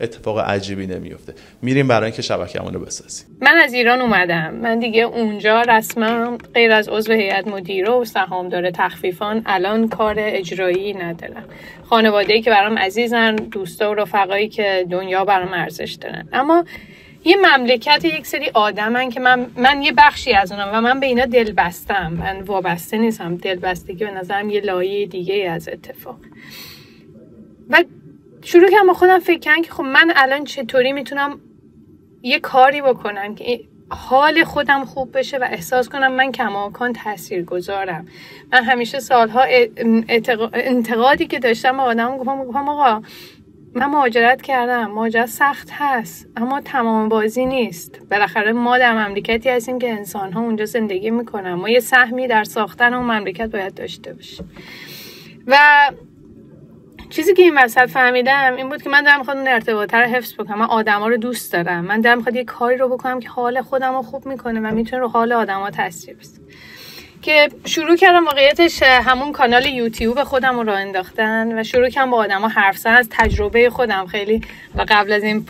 اتفاق 0.00 0.38
عجیبی 0.38 0.86
نمیفته. 0.86 1.34
میریم 1.62 1.88
برای 1.88 2.04
اینکه 2.04 2.22
شبکه‌مون 2.22 2.74
رو 2.74 2.80
بسازیم. 2.80 3.26
من 3.40 3.56
از 3.64 3.72
ایران 3.72 4.00
اومدم. 4.00 4.54
من 4.54 4.78
دیگه 4.78 5.02
اونجا 5.02 5.62
رسما 5.62 6.38
غیر 6.54 6.72
از 6.72 6.88
عضو 6.88 7.12
هیئت 7.12 7.48
مدیره 7.48 7.90
و 7.90 8.04
سهامدار 8.04 8.70
تخفیفان 8.70 9.42
الان 9.46 9.88
کار 9.88 10.14
اجرایی 10.18 10.92
ندارم. 10.92 11.44
خانواده‌ای 11.82 12.42
که 12.42 12.50
برام 12.50 12.78
عزیزن 12.78 13.36
دوستا 13.36 13.90
و 13.90 13.94
رفقایی 13.94 14.48
که 14.48 14.86
دنیا 14.90 15.24
برام 15.24 15.52
ارزش 15.52 15.92
دارن. 16.00 16.28
اما 16.32 16.64
یه 17.24 17.36
مملکت 17.36 18.04
یک 18.04 18.26
سری 18.26 18.50
آدمن 18.54 19.10
که 19.10 19.20
من 19.20 19.46
من 19.56 19.82
یه 19.82 19.92
بخشی 19.92 20.32
از 20.32 20.52
اونم 20.52 20.70
و 20.72 20.80
من 20.80 21.00
به 21.00 21.06
اینا 21.06 21.24
دل 21.24 21.52
بستم. 21.52 22.12
من 22.12 22.40
وابسته 22.40 22.98
نیستم. 22.98 23.36
دل 23.36 23.58
بستگی 23.58 24.04
به 24.04 24.10
نظرم 24.10 24.50
یه 24.50 24.60
لایه 24.60 25.06
دیگه 25.06 25.50
از 25.50 25.68
اتفاق. 25.68 26.16
و 27.70 27.84
شروع 28.42 28.70
کردم 28.70 28.86
با 28.86 28.94
خودم 28.94 29.18
فکر 29.18 29.38
کردم 29.38 29.62
که 29.62 29.72
خب 29.72 29.82
من 29.82 30.12
الان 30.16 30.44
چطوری 30.44 30.92
می‌تونم 30.92 31.40
یه 32.22 32.40
کاری 32.40 32.82
بکنم 32.82 33.34
که 33.34 33.60
حال 33.90 34.44
خودم 34.44 34.84
خوب 34.84 35.18
بشه 35.18 35.38
و 35.38 35.48
احساس 35.50 35.88
کنم 35.88 36.12
من 36.12 36.32
کماکان 36.32 36.92
تاثیر 36.92 37.44
گذارم 37.44 38.06
من 38.52 38.64
همیشه 38.64 39.00
سالها 39.00 39.44
انتقادی 40.54 41.26
که 41.26 41.38
داشتم 41.38 41.76
به 41.76 41.82
آدم 41.82 42.16
گفتم 42.16 42.44
گفتم 42.44 42.68
آقا 42.68 43.02
من 43.74 43.86
مهاجرت 43.86 44.42
کردم 44.42 44.90
مهاجرت 44.90 45.26
سخت 45.26 45.68
هست 45.72 46.28
اما 46.36 46.60
تمام 46.60 47.08
بازی 47.08 47.46
نیست. 47.46 48.00
بالاخره 48.10 48.52
ما 48.52 48.78
در 48.78 49.06
مملکتی 49.06 49.48
هستیم 49.48 49.78
که 49.78 49.90
انسان 49.90 50.32
ها 50.32 50.40
اونجا 50.40 50.64
زندگی 50.64 51.10
می‌کنن. 51.10 51.54
ما 51.54 51.68
یه 51.68 51.80
سهمی 51.80 52.26
در 52.26 52.44
ساختن 52.44 52.94
اون 52.94 53.04
مملکت 53.04 53.50
باید 53.50 53.74
داشته 53.74 54.12
باشیم. 54.12 54.50
و 55.46 55.56
چیزی 57.10 57.34
که 57.34 57.42
این 57.42 57.58
وسط 57.58 57.86
فهمیدم 57.86 58.54
این 58.56 58.68
بود 58.68 58.82
که 58.82 58.90
من 58.90 59.02
دارم 59.02 59.22
خودم 59.22 59.44
ارتباط 59.46 59.94
رو 59.94 60.06
حفظ 60.06 60.34
بکنم. 60.34 60.58
من 60.58 60.66
آدما 60.66 61.08
رو 61.08 61.16
دوست 61.16 61.52
دارم. 61.52 61.84
من 61.84 62.00
دارم 62.00 62.22
خواهد 62.22 62.36
یه 62.36 62.44
کاری 62.44 62.76
رو 62.76 62.88
بکنم 62.88 63.20
که 63.20 63.28
حال 63.28 63.62
خودم 63.62 63.94
رو 63.94 64.02
خوب 64.02 64.26
می‌کنه 64.26 64.60
و 64.60 64.74
می‌تونه 64.74 65.02
رو 65.02 65.08
حال 65.08 65.32
آدما 65.32 65.70
تاثیر 65.70 66.16
بذاره. 66.16 66.42
که 67.22 67.48
شروع 67.66 67.96
کردم 67.96 68.24
واقعیتش 68.24 68.82
همون 68.82 69.32
کانال 69.32 69.66
یوتیوب 69.66 70.22
خودم 70.22 70.56
رو 70.56 70.62
راه 70.62 70.80
انداختن 70.80 71.60
و 71.60 71.64
شروع 71.64 71.88
کردم 71.88 72.10
با 72.10 72.16
آدما 72.16 72.48
حرف 72.48 72.78
زدن. 72.78 72.96
از 72.96 73.08
تجربه 73.10 73.70
خودم 73.70 74.06
خیلی 74.06 74.40
و 74.76 74.84
قبل 74.88 75.12
از 75.12 75.22
این 75.22 75.46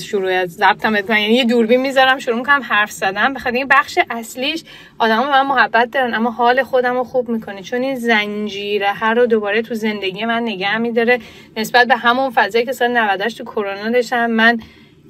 شروع 0.00 0.32
از 0.32 0.50
ضبطم 0.50 0.94
یعنی 0.94 1.34
یه 1.34 1.44
دوربین 1.44 1.80
می‌ذارم 1.80 2.18
شروع 2.18 2.36
می‌کنم 2.36 2.62
حرف 2.62 2.90
زدن. 2.90 3.34
بخاطر 3.34 3.56
این 3.56 3.68
بخش 3.68 3.98
اصلیش 4.10 4.64
آدما 4.98 5.22
به 5.22 5.30
من 5.30 5.46
محبت 5.46 5.90
دارن 5.90 6.14
اما 6.14 6.30
حال 6.30 6.62
خودم 6.62 6.94
رو 6.94 7.04
خوب 7.04 7.28
می‌کنه. 7.28 7.62
چون 7.62 7.82
این 7.82 7.96
زنجیره 7.96 8.88
هر 8.88 9.14
رو 9.14 9.26
دوباره 9.26 9.62
تو 9.62 9.74
زندگی 9.74 10.24
من 10.24 10.42
نگه 10.42 10.78
میداره. 10.78 11.20
نسبت 11.56 11.86
به 11.86 11.96
همون 11.96 12.30
فضایی 12.30 12.64
که 12.64 12.72
سال 12.72 12.90
98 12.96 13.38
تو 13.38 13.44
کرونا 13.44 13.90
داشتم 13.90 14.26
من 14.26 14.60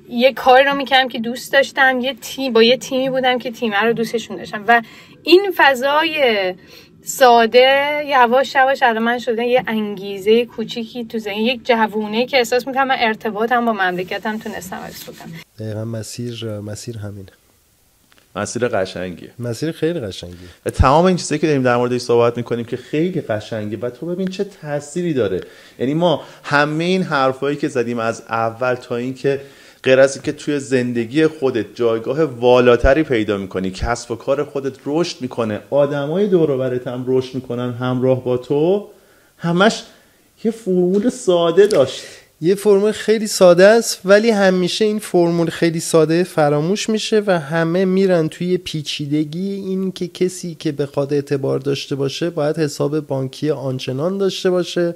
یه 0.08 0.32
کاری 0.32 0.64
رو 0.64 0.74
می‌کردم 0.74 1.08
که 1.08 1.18
دوست 1.18 1.52
داشتم 1.52 2.00
یه 2.00 2.14
تیم 2.14 2.52
با 2.52 2.62
یه 2.62 2.76
تیمی 2.76 3.10
بودم 3.10 3.38
که 3.38 3.50
تیمه 3.50 3.82
رو 3.82 3.92
دوستشون 3.92 4.36
داشتم. 4.36 4.64
و 4.68 4.82
این 5.22 5.52
فضای 5.56 6.54
ساده 7.04 8.02
یواش 8.06 8.54
یواش 8.54 8.82
الان 8.82 9.02
من 9.02 9.18
شده 9.18 9.44
یه 9.44 9.64
انگیزه 9.66 10.44
کوچیکی 10.44 11.04
تو 11.04 11.18
زنی 11.18 11.44
یک 11.44 11.60
جوونه 11.64 12.26
که 12.26 12.38
احساس 12.38 12.66
می‌کنم 12.66 12.88
من 12.88 12.96
ارتباطم 12.98 13.64
با 13.64 13.72
مملکتم 13.72 14.38
تونستم 14.38 14.76
حفظ 14.76 15.02
بکنم. 15.02 15.32
دقیقا 15.58 15.84
مسیر 15.84 16.44
مسیر 16.44 16.98
همینه. 16.98 17.28
مسیر 18.36 18.68
قشنگیه. 18.68 19.30
مسیر 19.38 19.72
خیلی 19.72 20.00
قشنگیه. 20.00 20.48
تمام 20.74 21.04
این 21.04 21.16
چیزایی 21.16 21.38
که 21.40 21.46
داریم 21.46 21.62
در 21.62 21.76
موردش 21.76 22.00
صحبت 22.00 22.36
می‌کنیم 22.36 22.64
که 22.64 22.76
خیلی 22.76 23.20
قشنگه. 23.20 23.76
و 23.76 23.90
تو 23.90 24.06
ببین 24.06 24.28
چه 24.28 24.44
تأثیری 24.44 25.14
داره. 25.14 25.40
یعنی 25.78 25.94
ما 25.94 26.22
همه 26.44 26.84
این 26.84 27.02
حرفایی 27.02 27.56
که 27.56 27.68
زدیم 27.68 27.98
از 27.98 28.22
اول 28.28 28.74
تا 28.74 28.96
اینکه 28.96 29.40
غیر 29.82 30.00
از 30.00 30.16
اینکه 30.16 30.32
توی 30.32 30.60
زندگی 30.60 31.26
خودت 31.26 31.66
جایگاه 31.74 32.22
والاتری 32.22 33.02
پیدا 33.02 33.36
می‌کنی 33.36 33.70
کسب 33.70 34.10
و 34.10 34.16
کار 34.16 34.44
خودت 34.44 34.76
رشد 34.86 35.16
می‌کنه 35.20 35.60
آدمای 35.70 36.26
دور 36.26 36.56
برت 36.56 36.86
هم 36.86 37.04
رشد 37.06 37.34
می‌کنن 37.34 37.72
همراه 37.72 38.24
با 38.24 38.36
تو 38.36 38.88
همش 39.38 39.82
یه 40.44 40.50
فرمول 40.50 41.08
ساده 41.08 41.66
داشت. 41.66 42.02
یه 42.40 42.54
فرمول 42.54 42.92
خیلی 42.92 43.26
ساده 43.26 43.64
است 43.64 44.00
ولی 44.04 44.30
همیشه 44.30 44.84
این 44.84 44.98
فرمول 44.98 45.50
خیلی 45.50 45.80
ساده 45.80 46.24
فراموش 46.24 46.88
میشه 46.88 47.22
و 47.26 47.38
همه 47.40 47.84
میرن 47.84 48.28
توی 48.28 48.58
پیچیدگی. 48.58 49.52
این 49.52 49.92
که 49.92 50.08
کسی 50.08 50.54
که 50.54 50.72
بخواد 50.72 51.12
اعتبار 51.12 51.58
داشته 51.58 51.94
باشه 51.94 52.30
باید 52.30 52.58
حساب 52.58 53.00
بانکی 53.00 53.50
آنچنان 53.50 54.18
داشته 54.18 54.50
باشه 54.50 54.94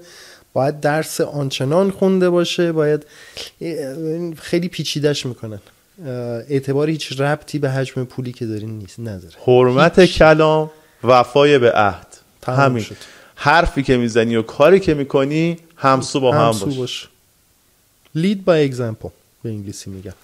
باید 0.56 0.80
درس 0.80 1.20
آنچنان 1.20 1.90
خونده 1.90 2.30
باشه 2.30 2.72
باید 2.72 3.06
خیلی 4.38 4.68
پیچیدش 4.68 5.26
می‌کنن. 5.26 5.58
اعتبار 6.48 6.90
هیچ 6.90 7.20
ربطی 7.20 7.58
به 7.58 7.70
حجم 7.70 8.04
پولی 8.04 8.32
که 8.32 8.46
دارین 8.46 8.78
نیست 8.78 9.00
نظر 9.00 9.28
حرمت 9.46 10.04
کلام 10.04 10.70
وفای 11.04 11.58
به 11.58 11.72
عهد. 11.72 12.06
همین. 12.46 12.82
شد. 12.82 12.96
حرفی 13.34 13.82
که 13.82 13.96
می‌زنی 13.96 14.36
و 14.36 14.42
کاری 14.42 14.80
که 14.80 14.94
می‌کنی 14.94 15.56
همسو 15.76 16.20
با 16.20 16.32
هم 16.32 16.58
باش, 16.58 16.76
باش. 16.76 17.08
lead 18.16 18.38
by 18.48 18.72
example 18.74 19.10
به 19.42 19.50
انگلیسی 19.50 19.90
میگن. 19.90 20.14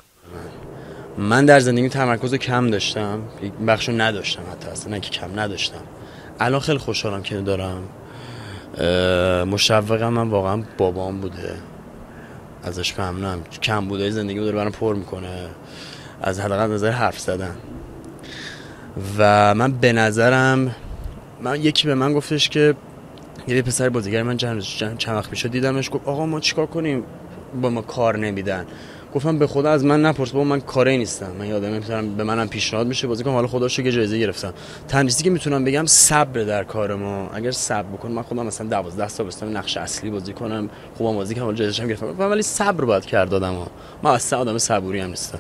من 1.18 1.46
در 1.46 1.60
زندگی 1.60 1.88
تمرکز 1.88 2.34
کم 2.34 2.70
داشتم. 2.70 3.22
یک 3.42 3.52
بخش 3.52 3.88
نداشتم 3.88 4.42
حتی 4.52 4.68
اصلا 4.68 4.90
نه 4.90 5.00
که 5.00 5.10
کم 5.10 5.40
نداشتم. 5.40 5.82
الان 6.40 6.60
خیلی 6.60 6.78
خوشحالم 6.78 7.22
که 7.22 7.36
دارم. 7.36 7.82
مشوقم 9.46 10.08
من 10.08 10.28
واقعا 10.28 10.62
بابام 10.78 11.20
بوده. 11.20 11.54
ازش 12.62 12.98
ممنونم. 12.98 13.44
کم 13.62 13.88
بوده 13.88 14.10
زندگی 14.10 14.40
داره 14.40 14.52
برام 14.52 14.72
پر 14.72 14.94
می‌کنه. 14.94 15.48
از 16.22 16.40
حداقل 16.40 16.72
نظر 16.72 16.90
حرف 16.90 17.18
زدن. 17.18 17.56
و 19.18 19.54
من 19.54 19.72
به 19.72 19.92
نظرم 19.92 20.74
من 21.40 21.60
یکی 21.60 21.86
به 21.86 21.94
من 21.94 22.12
گفتش 22.12 22.48
که 22.48 22.74
یه 23.48 23.62
پسر 23.62 23.88
بازیگر 23.88 24.22
من 24.22 24.36
چند 24.36 24.62
چند 24.98 25.16
وقت 25.16 25.30
پیش 25.30 25.46
دیدمش 25.46 25.90
گفت 25.90 26.08
آقا 26.08 26.26
ما 26.26 26.40
چیکار 26.40 26.66
کنیم؟ 26.66 27.04
با 27.62 27.70
ما 27.70 27.82
کار 27.82 28.18
نمیدن. 28.18 28.66
گفتم 29.14 29.38
به 29.38 29.46
خدا 29.46 29.70
از 29.70 29.84
من 29.84 30.02
نپرس 30.02 30.30
بابا 30.30 30.44
من 30.44 30.60
کاری 30.60 30.98
نیستم. 30.98 31.30
من 31.38 31.46
یادم 31.46 31.68
می‌تونم 31.68 32.14
به 32.14 32.24
منم 32.24 32.48
پیشنهاد 32.48 32.86
میشه 32.86 33.06
بازی 33.06 33.24
کنم 33.24 33.34
حالا 33.34 33.46
خدا 33.46 33.68
شکر 33.68 33.90
جایزه 33.90 34.18
گرفتم. 34.18 34.54
تنها 34.88 35.08
که 35.08 35.30
می‌تونم 35.30 35.64
بگم 35.64 35.86
صبر 35.86 36.42
در 36.44 36.64
کار 36.64 36.94
ما. 36.94 37.30
اگر 37.34 37.50
صبر 37.50 37.82
بکنم 37.96 38.12
من 38.12 38.22
خودم 38.22 38.46
مثلا 38.46 38.66
12 38.66 39.08
سال 39.08 39.26
بستم 39.26 39.56
نقش 39.56 39.76
اصلی 39.76 40.10
بازی 40.10 40.32
کنم 40.32 40.70
خوبم 40.98 41.14
بازی 41.14 41.34
کنم 41.34 41.52
جایزه 41.52 41.82
هم 41.82 41.88
گرفتم. 41.88 42.06
ولی 42.18 42.42
صبر 42.42 42.84
باید 42.84 43.04
کرد 43.04 43.34
آدم 43.34 43.54
ها. 43.54 43.66
من 44.02 44.10
اصلا 44.10 44.38
آدم 44.38 44.58
صبوری 44.58 45.00
هم 45.00 45.10
نیستم. 45.10 45.38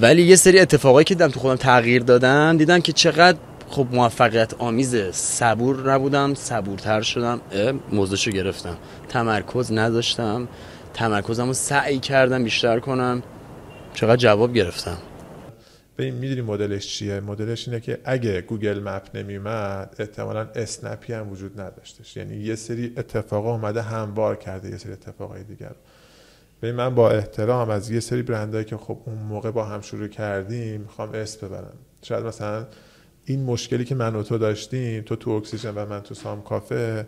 ولی 0.00 0.22
یه 0.22 0.36
سری 0.36 0.58
اتفاقایی 0.58 1.04
که 1.04 1.14
دیدم 1.14 1.28
تو 1.28 1.40
خودم 1.40 1.56
تغییر 1.56 2.02
دادن 2.02 2.56
دیدم 2.56 2.80
که 2.80 2.92
چقدر 2.92 3.38
خب 3.68 3.86
موفقیت 3.92 4.54
آمیزه. 4.58 5.12
صبور 5.12 5.92
نبودم 5.92 6.34
صبورتر 6.34 7.02
شدم. 7.02 7.40
موضوعشو 7.92 8.30
گرفتم. 8.30 8.76
تمرکز 9.08 9.72
نداشتم. 9.72 10.48
تمرکزم 10.96 11.46
رو 11.46 11.52
سعی 11.52 11.98
کردم 11.98 12.44
بیشتر 12.44 12.80
کنم. 12.80 13.22
چقدر 13.94 14.16
جواب 14.16 14.54
گرفتم. 14.54 14.98
این 15.98 16.14
می‌دونی 16.14 16.40
مدلش 16.40 16.86
چیه؟ 16.86 17.20
مدلش 17.20 17.68
اینه 17.68 17.80
که 17.80 17.98
اگه 18.04 18.40
گوگل 18.40 18.80
مپ 18.80 19.02
نمیومد 19.14 19.96
احتمالا 19.98 20.40
اسنپی 20.54 21.12
هم 21.12 21.30
وجود 21.30 21.60
نداشتش. 21.60 22.16
یعنی 22.16 22.36
یه 22.36 22.54
سری 22.54 22.92
اتفاقا 22.96 23.52
اومده 23.52 23.82
هموار 23.82 24.36
کرده 24.36 24.70
یه 24.70 24.76
سری 24.76 24.92
اتفاقای 24.92 25.44
دیگر 25.44 25.72
به 26.60 26.72
من 26.72 26.94
با 26.94 27.10
احترام 27.10 27.70
از 27.70 27.90
یه 27.90 28.00
سری 28.00 28.22
برندهایی 28.22 28.64
که 28.64 28.76
خب 28.76 28.98
اون 29.04 29.18
موقع 29.18 29.50
با 29.50 29.64
هم 29.64 29.80
شروع 29.80 30.08
کردیم 30.08 30.80
می‌خوام 30.80 31.10
اسم 31.14 31.46
ببرم. 31.46 31.76
شاید 32.02 32.24
مثلا 32.26 32.66
این 33.24 33.44
مشکلی 33.44 33.84
که 33.84 33.94
من 33.94 34.16
و 34.16 34.22
تو 34.22 34.38
داشتیم 34.38 35.02
تو 35.02 35.16
تو 35.16 35.30
اکسیژن 35.30 35.74
و 35.74 35.86
من 35.86 36.00
تو 36.00 36.14
سام 36.14 36.42
کافه 36.42 37.06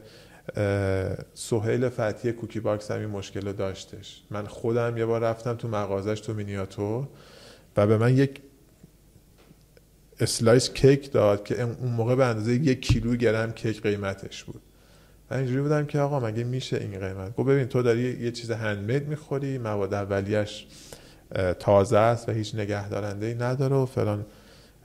سهیل 1.35 1.89
فتی 1.89 2.33
کوکی 2.33 2.61
باکس 2.61 2.91
هم 2.91 2.99
این 2.99 3.09
مشکل 3.09 3.47
رو 3.47 3.53
داشتش. 3.53 4.23
من 4.31 4.47
خودم 4.47 4.97
یه 4.97 5.07
بار 5.07 5.21
رفتم 5.21 5.55
تو 5.55 5.69
مغازش 5.69 6.21
تو 6.21 6.35
مینیاتور 6.35 7.09
و 7.77 7.87
به 7.87 7.99
من 7.99 8.17
یک 8.17 8.41
slice 10.21 10.73
کیک 10.73 11.13
داد 11.13 11.45
که 11.45 11.63
اون 11.63 11.93
موقع 11.93 12.15
به 12.15 12.25
اندازه 12.25 12.53
یک 12.53 12.81
کیلو 12.81 13.17
گرم 13.17 13.53
کیک 13.53 13.83
قیمتش 13.83 14.45
بود. 14.45 14.61
من 15.31 15.37
اینجوری 15.37 15.63
بودم 15.63 15.87
که 15.87 15.99
آقا 16.01 16.21
مگه 16.21 16.45
میشه 16.45 16.77
این 16.77 17.01
قیمت؟ 17.01 17.37
گفت 17.37 17.49
ببین 17.49 17.65
تو 17.65 17.83
داری 17.83 18.19
یه 18.21 18.31
چیز 18.31 18.51
هندمید 18.51 19.09
می‌خوری 19.09 19.59
مواد 19.59 19.95
اولیش 19.95 20.67
تازه 21.59 21.99
است 21.99 22.29
و 22.29 22.33
هیچ 22.33 22.55
نگهدارنده 22.55 23.27
ای 23.27 23.35
نداره 23.35 23.77
و 23.77 23.87
فلان. 23.87 24.27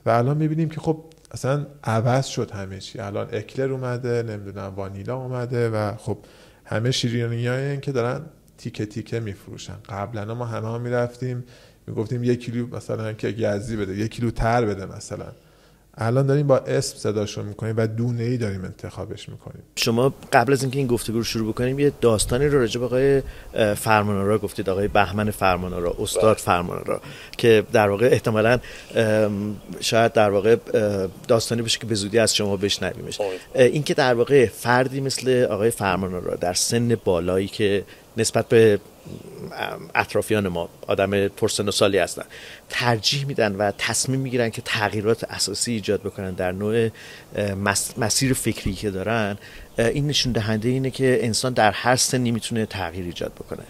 و 0.06 0.10
الان 0.10 0.36
می‌بینیم 0.36 0.68
که 0.68 0.80
خب 0.80 1.04
اصلا 1.34 1.66
عوض 1.84 2.26
شد 2.26 2.50
همه 2.50 2.78
چی. 2.78 2.98
الان 2.98 3.28
اکلر 3.32 3.72
اومده 3.72 4.22
نمی‌دونم 4.22 4.72
وانیلا 4.76 5.16
اومده 5.16 5.70
و 5.70 5.96
خب 5.96 6.18
همه 6.64 6.90
شیرینی 6.90 7.46
های 7.46 7.80
که 7.80 7.92
دارن 7.92 8.20
تیکه 8.58 8.86
تیکه 8.86 9.20
میفروشن. 9.20 9.76
قبلا 9.88 10.34
ما 10.34 10.44
همه 10.44 10.66
ها 10.68 10.78
می‌رفتیم 10.78 11.44
می‌گفتیم 11.86 12.24
یک 12.24 12.44
کیلو 12.44 12.76
مثلا 12.76 13.12
که 13.12 13.32
گزی 13.32 13.76
بده 13.76 13.96
یک 13.96 14.10
کیلو 14.10 14.30
تر 14.30 14.64
بده 14.64 14.86
مثلا. 14.96 15.26
الان 15.98 16.26
داریم 16.26 16.46
با 16.46 16.58
اسم 16.58 16.98
صداشو 16.98 17.42
می‌کنیم 17.42 17.74
و 17.76 17.86
دونه 17.86 18.22
ای 18.22 18.36
داریم 18.36 18.64
انتخابش 18.64 19.28
می‌کنیم. 19.28 19.62
شما 19.76 20.14
قبل 20.32 20.52
از 20.52 20.62
اینکه 20.62 20.78
این 20.78 20.86
گفتگو 20.86 21.16
رو 21.16 21.24
شروع 21.24 21.52
بکنیم 21.52 21.78
یه 21.78 21.92
داستانی 22.00 22.46
رو 22.46 22.58
راجع 22.58 22.80
به 22.80 22.86
آقای 22.86 23.22
فرمانارا 23.74 24.38
گفتید 24.38 24.70
آقای 24.70 24.88
بهمن 24.88 25.30
فرمانارا 25.30 25.96
استاد 25.98 26.34
بله. 26.34 26.44
فرمانارا 26.44 27.00
که 27.38 27.64
در 27.72 27.88
واقع 27.88 28.08
احتمالا 28.12 28.58
شاید 29.80 30.12
در 30.12 30.30
واقع 30.30 30.56
داستانی 31.28 31.62
باشه 31.62 31.78
که 31.78 31.86
به 31.86 31.94
زودی 31.94 32.18
از 32.18 32.34
شما 32.34 32.56
بشنویمش. 32.56 33.20
اینکه 33.54 33.94
در 33.94 34.14
واقع 34.14 34.46
فردی 34.46 35.00
مثل 35.00 35.46
آقای 35.50 35.70
فرمانارا 35.70 36.34
در 36.34 36.54
سن 36.54 36.96
بالایی 37.04 37.48
که 37.48 37.84
نسبت 38.16 38.48
به 38.48 38.80
اطرافیان 39.94 40.48
ما 40.48 40.68
آدم 40.86 41.28
پرسن 41.28 41.68
و 41.68 41.70
سالی 41.70 41.98
هستن. 41.98 42.24
ترجیح 42.68 43.26
میدن 43.26 43.56
و 43.56 43.72
تصمیم 43.78 44.20
می‌گیرن 44.20 44.50
که 44.50 44.62
تغییرات 44.62 45.24
اساسی 45.24 45.72
ایجاد 45.72 46.00
بکنن 46.00 46.30
در 46.30 46.52
نوع 46.52 46.88
مسیر 47.96 48.32
فکری 48.32 48.72
که 48.72 48.90
دارن. 48.90 49.38
این 49.78 50.06
نشون 50.06 50.32
دهنده 50.32 50.68
اینه 50.68 50.90
که 50.90 51.18
انسان 51.22 51.52
در 51.52 51.72
هر 51.72 51.96
سنی 51.96 52.30
می‌تونه 52.30 52.66
تغییر 52.66 53.04
ایجاد 53.04 53.32
بکنه. 53.32 53.62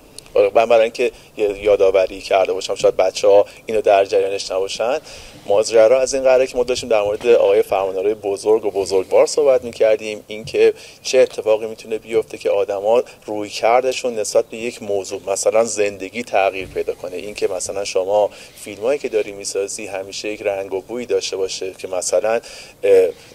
من 0.55 0.67
برای 0.67 0.83
اینکه 0.83 1.11
یادآوری 1.37 2.21
کرده 2.21 2.53
باشم 2.53 2.75
شاید 2.75 2.97
بچه 2.97 3.29
ها 3.29 3.47
اینو 3.67 3.81
در 3.81 4.05
جریانش 4.05 4.51
نباشن. 4.51 4.99
ماجرا 5.47 6.01
از 6.01 6.15
این 6.15 6.23
قراره 6.23 6.47
که 6.47 6.57
ما 6.57 6.65
داشتیم 6.65 6.89
در 6.89 7.03
مورد 7.03 7.27
آقای 7.27 7.63
فرماندارای 7.63 8.15
بزرگ 8.15 8.65
و 8.65 8.71
بزرگوار 8.71 9.27
صحبت 9.27 9.65
می‌کردیم. 9.65 10.25
اینکه 10.27 10.75
چه 11.03 11.19
اتفاقی 11.19 11.67
می‌تونه 11.67 11.99
بیفته 11.99 12.39
که 12.39 12.51
آدما 12.51 13.03
روی 13.27 13.49
کردشون 13.49 14.15
نسبت 14.15 14.45
به 14.45 14.57
یک 14.57 14.83
موضوع 14.83 15.21
مثلا 15.27 15.65
زندگی 15.65 16.23
تغییر 16.23 16.69
پیدا 16.69 16.95
کنه. 16.95 17.17
اینکه 17.17 17.49
مثلا 17.49 17.85
شما 17.85 18.31
فیلمایی 18.57 18.99
که 18.99 19.09
داری 19.09 19.33
می‌سازی 19.33 19.87
همیشه 19.87 20.29
یک 20.29 20.43
رنگ 20.43 20.75
و 20.75 20.81
بوی 20.81 21.07
داشته 21.07 21.37
باشه 21.37 21.75
که 21.79 21.89
مثلا 21.89 22.41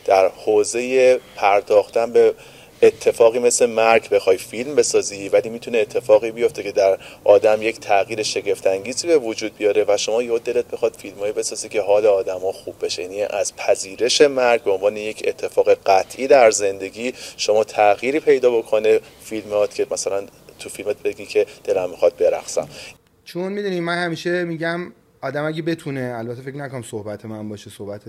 در 0.05 0.31
حوزه 0.45 1.19
پرداختن 1.35 2.11
به 2.11 2.33
اتفاقی 2.81 3.39
مثل 3.39 3.65
مرگ 3.65 4.09
بخوای 4.09 4.37
فیلم 4.37 4.75
بسازی 4.75 5.29
ولی 5.29 5.49
می‌تونه 5.49 5.77
اتفاقی 5.77 6.31
بیفته 6.31 6.63
که 6.63 6.71
در 6.71 6.99
آدم 7.23 7.61
یک 7.61 7.79
تغییر 7.79 8.23
شگفت 8.23 8.67
انگیزی 8.67 9.07
به 9.07 9.17
وجود 9.17 9.57
بیاره 9.57 9.85
و 9.87 9.97
شما 9.97 10.23
یه 10.23 10.39
دلت 10.39 10.65
بخواد 10.65 10.95
فیلمایی 10.97 11.33
بسازی 11.33 11.69
که 11.69 11.81
حال 11.81 12.05
آدما 12.05 12.51
خوب 12.51 12.75
بشه. 12.85 13.01
یعنی 13.01 13.21
از 13.21 13.55
پذیرش 13.55 14.21
مرگ 14.21 14.63
به 14.63 14.71
عنوان 14.71 14.97
یک 14.97 15.23
اتفاق 15.27 15.73
قطعی 15.85 16.27
در 16.27 16.51
زندگی 16.51 17.13
شما 17.37 17.63
تغییری 17.63 18.19
پیدا 18.19 18.51
بکنه 18.51 18.99
فیلمات 19.23 19.75
که 19.75 19.87
مثلا 19.91 20.23
تو 20.59 20.69
فیلمت 20.69 21.03
بگی 21.03 21.25
که 21.25 21.45
دلم 21.63 21.89
می‌خواد 21.89 22.17
برقصم. 22.17 22.69
چون 23.25 23.53
می‌دونی 23.53 23.79
من 23.79 24.03
همیشه 24.03 24.43
میگم 24.43 24.93
آدم 25.21 25.45
اگه 25.45 25.61
بتونه 25.61 26.13
البته 26.17 26.41
فکر 26.41 26.55
نکنم 26.55 26.81
صحبت 26.81 27.25
من 27.25 27.49
باشه 27.49 27.69
صحبت 27.69 28.01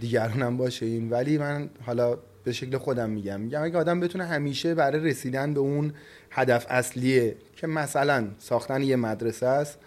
دیگرانم 0.00 0.56
باشه 0.56 0.86
این 0.86 1.10
ولی 1.10 1.38
من 1.38 1.70
حالا 1.86 2.18
به 2.44 2.52
شکل 2.52 2.78
خودم 2.78 3.10
میگم. 3.10 3.40
میگم 3.40 3.62
اگه 3.62 3.78
آدم 3.78 4.00
بتونه 4.00 4.24
همیشه 4.24 4.74
برای 4.74 5.00
رسیدن 5.00 5.54
به 5.54 5.60
اون 5.60 5.92
هدف 6.30 6.66
اصلیه 6.68 7.36
که 7.56 7.66
مثلا 7.66 8.28
ساختن 8.38 8.82
یه 8.82 8.96
مدرسه 8.96 9.46
است 9.46 9.78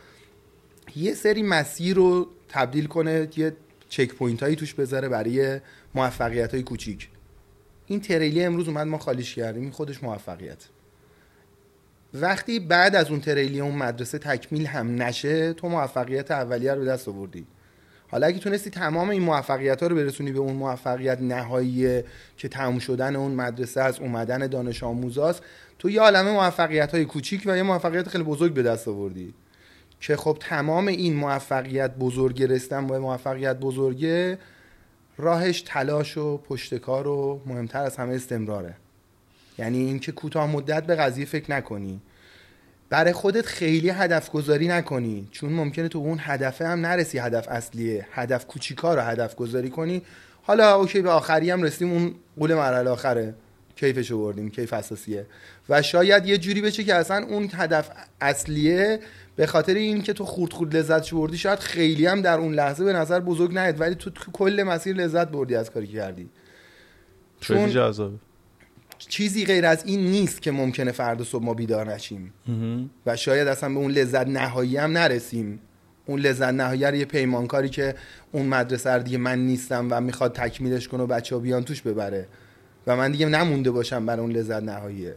یه 0.95 1.13
سری 1.13 1.43
مسیر 1.43 1.95
رو 1.95 2.27
تبدیل 2.49 2.85
کنه 2.85 3.27
یه 3.35 3.53
checkpoint 3.89 4.43
هایی 4.43 4.55
توش 4.55 4.73
بذاره 4.73 5.09
برای 5.09 5.59
موفقیت 5.95 6.53
های 6.53 6.63
کوچیک. 6.63 7.09
این 7.85 8.01
تریلی 8.01 8.43
امروز 8.43 8.67
اومد 8.67 8.87
ما 8.87 8.97
خالیش 8.97 9.35
کردیم. 9.35 9.61
این 9.61 9.71
خودش 9.71 10.03
موفقیت. 10.03 10.65
وقتی 12.13 12.59
بعد 12.59 12.95
از 12.95 13.09
اون 13.09 13.21
تریلی 13.21 13.59
اون 13.59 13.75
مدرسه 13.75 14.17
تکمیل 14.19 14.65
هم 14.65 15.01
نشه 15.01 15.53
تو 15.53 15.69
موفقیت 15.69 16.31
اولیه 16.31 16.73
رو 16.73 16.85
دست 16.85 17.07
آوردی. 17.07 17.45
حالا 18.11 18.27
اگه 18.27 18.39
تونستی 18.39 18.69
تمام 18.69 19.09
این 19.09 19.21
موفقیت 19.21 19.81
ها 19.81 19.87
رو 19.87 19.95
برسونی 19.95 20.31
به 20.31 20.39
اون 20.39 20.53
موفقیت 20.53 21.21
نهایی 21.21 22.03
که 22.37 22.47
تموم 22.47 22.79
شدن 22.79 23.15
اون 23.15 23.31
مدرسه 23.31 23.81
از 23.81 23.99
اومدن 23.99 24.47
دانش 24.47 24.83
آموزاست 24.83 25.41
تو 25.79 25.89
یه 25.89 26.01
عالمه 26.01 26.31
موفقیت 26.31 26.91
های 26.91 27.05
کوچیک 27.05 27.43
و 27.45 27.57
یه 27.57 27.63
موفقیت 27.63 28.09
خیلی 28.09 28.23
بزرگ 28.23 28.53
به 28.53 28.63
دست 28.63 28.87
آوردی 28.87 29.33
که 29.99 30.15
خب 30.15 30.37
تمام 30.39 30.87
این 30.87 31.15
موفقیت 31.15 31.95
بزرگ 31.95 32.43
رسیدن 32.43 32.87
به 32.87 32.99
موفقیت 32.99 33.55
بزرگه 33.59 34.37
راهش 35.17 35.61
تلاش 35.61 36.17
و 36.17 36.37
پشتکار 36.37 37.07
و 37.07 37.41
مهمتر 37.45 37.83
از 37.83 37.97
همه 37.97 38.15
استمراره. 38.15 38.73
یعنی 39.57 39.77
اینکه 39.77 40.11
کوتاه 40.11 40.51
مدت 40.51 40.83
به 40.85 40.95
قضیه 40.95 41.25
فکر 41.25 41.51
نکنی. 41.51 42.01
برای 42.89 43.13
خودت 43.13 43.45
خیلی 43.45 43.89
هدف 43.89 44.31
گذاری 44.31 44.67
نکنی. 44.67 45.27
چون 45.31 45.53
ممکنه 45.53 45.87
تو 45.87 45.99
اون 45.99 46.17
هدفه 46.21 46.67
هم 46.67 46.85
نرسی 46.85 47.17
هدف 47.17 47.47
اصلیه. 47.47 48.07
هدف 48.11 48.45
کوچیکا 48.45 48.95
رو 48.95 49.01
هدف 49.01 49.35
گذاری 49.35 49.69
کنی. 49.69 50.01
حالا 50.41 50.75
اوکی 50.75 51.01
به 51.01 51.09
آخری 51.09 51.51
هم 51.51 51.63
رسیدیم 51.63 51.93
اون 51.93 52.15
قول 52.39 52.53
مرحله 52.53 52.89
آخره. 52.89 53.35
کیفشو 53.75 54.17
بردیم 54.17 54.49
کیف 54.49 54.73
اساسیه. 54.73 55.25
و 55.69 55.81
شاید 55.81 56.25
یه 56.25 56.37
جوری 56.37 56.61
بشه 56.61 56.83
که 56.83 56.95
اصلا 56.95 57.25
اون 57.25 57.49
هدف 57.53 57.89
اصلیه 58.21 58.99
به 59.35 59.45
خاطر 59.45 59.73
این 59.73 60.01
که 60.01 60.13
تو 60.13 60.25
خورد 60.25 60.53
خورد 60.53 60.75
لذت 60.75 61.11
بردی 61.11 61.37
شاید 61.37 61.59
خیلی 61.59 62.05
هم 62.05 62.21
در 62.21 62.37
اون 62.37 62.53
لحظه 62.53 62.83
به 62.83 62.93
نظر 62.93 63.19
بزرگ 63.19 63.57
نیاد 63.57 63.81
ولی 63.81 63.95
تو, 63.95 64.11
کل 64.33 64.63
مسیر 64.63 64.95
لذت 64.95 65.27
بردی 65.27 65.55
از 65.55 65.71
کاری 65.71 65.87
کردی. 65.87 66.29
چون 67.39 67.69
جذابه. 67.69 68.17
چیزی 68.97 69.45
غیر 69.45 69.65
از 69.65 69.85
این 69.85 69.99
نیست 69.99 70.41
که 70.41 70.51
ممکنه 70.51 70.91
فردا 70.91 71.23
صبح 71.23 71.43
ما 71.43 71.53
بیدار 71.53 71.93
نشیم. 71.93 72.33
و 73.05 73.15
شاید 73.15 73.47
اصلا 73.47 73.69
به 73.69 73.75
اون 73.75 73.91
لذت 73.91 74.27
نهایی 74.27 74.77
هم 74.77 74.91
نرسیم. 74.91 75.59
اون 76.05 76.19
لذت 76.19 76.53
نهایی 76.53 76.83
رو 76.83 76.95
یه 76.95 77.05
پیمانکاری 77.05 77.69
که 77.69 77.95
اون 78.31 78.45
مدرسه 78.45 78.99
دیگه 78.99 79.17
من 79.17 79.39
نیستم 79.39 79.87
و 79.91 80.01
می‌خواد 80.01 80.33
تکمیلش 80.33 80.87
کنه 80.87 81.03
و 81.03 81.07
بچه 81.07 81.35
ها 81.35 81.41
بیان 81.41 81.63
توش 81.63 81.81
ببره. 81.81 82.27
و 82.87 82.95
من 82.95 83.11
دیگه 83.11 83.25
نمونده 83.25 83.71
باشم 83.71 84.05
برای 84.05 84.21
اون 84.21 84.31
لذت 84.31 84.63
نهاییه. 84.63 85.15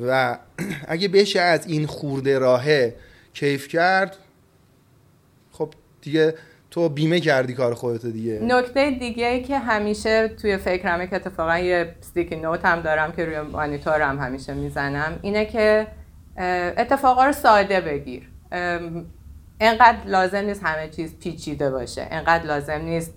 و 0.00 0.38
اگه 0.88 1.08
بشه 1.08 1.40
از 1.40 1.66
این 1.66 1.86
خورده 1.86 2.38
راهه 2.38 2.96
کیف 3.34 3.68
کرد 3.68 4.16
خب 5.52 5.74
دیگه 6.02 6.34
تو 6.74 6.88
بیمه 6.88 7.20
کردی 7.20 7.54
کار 7.54 7.74
خودت 7.74 8.06
دیگه. 8.06 8.38
نکته 8.42 8.90
دیگه 8.90 9.26
ای 9.26 9.42
که 9.42 9.58
همیشه 9.58 10.28
توی 10.28 10.56
فکرمه 10.56 11.06
که 11.06 11.16
اتفاقا 11.16 11.58
یه 11.58 11.94
ستیکی 12.00 12.36
نوت 12.36 12.64
هم 12.64 12.80
دارم 12.80 13.12
که 13.12 13.24
روی 13.24 13.40
مانیتور 13.40 14.00
هم 14.00 14.18
همیشه 14.18 14.54
می‌زنم 14.54 15.18
اینه 15.22 15.44
که 15.44 15.86
اتفاقا 16.76 17.24
رو 17.24 17.32
ساده 17.32 17.80
بگیر. 17.80 18.28
انقدر 19.60 19.96
لازم 20.06 20.38
نیست 20.38 20.62
همه 20.64 20.88
چیز 20.88 21.18
پیچیده 21.18 21.70
باشه. 21.70 22.06
انقدر 22.10 22.44
لازم 22.44 22.80
نیست 22.80 23.14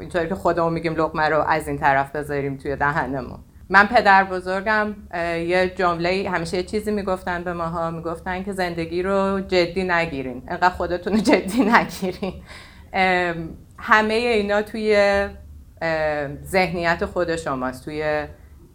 اینطوری 0.00 0.28
که 0.28 0.34
خودمون 0.34 0.72
میگیم 0.72 0.94
لقمه 0.94 1.28
رو 1.28 1.42
از 1.42 1.68
این 1.68 1.78
طرف 1.78 2.16
بذاریم 2.16 2.56
توی 2.56 2.76
دهنمون. 2.76 3.38
من 3.70 3.86
پدر 3.86 4.24
بزرگم 4.24 4.94
یه 5.14 5.72
جمله 5.76 6.30
همیشه 6.30 6.56
یه 6.56 6.62
چیزی 6.62 6.90
می‌گفتن 6.90 7.44
به 7.44 7.52
ماها 7.52 7.90
می‌گفتن 7.90 8.42
که 8.42 8.52
زندگی 8.52 9.02
رو 9.02 9.40
جدی 9.40 9.84
نگیرین. 9.84 10.42
انقدر 10.48 10.68
خودتون 10.68 11.12
رو 11.12 11.18
جدی 11.18 11.64
نگیرین. 11.64 12.34
همه 13.78 14.14
اینا 14.14 14.62
توی 14.62 15.28
ذهنیت 16.44 17.04
خود 17.04 17.36
شماست. 17.36 17.84
توی 17.84 18.26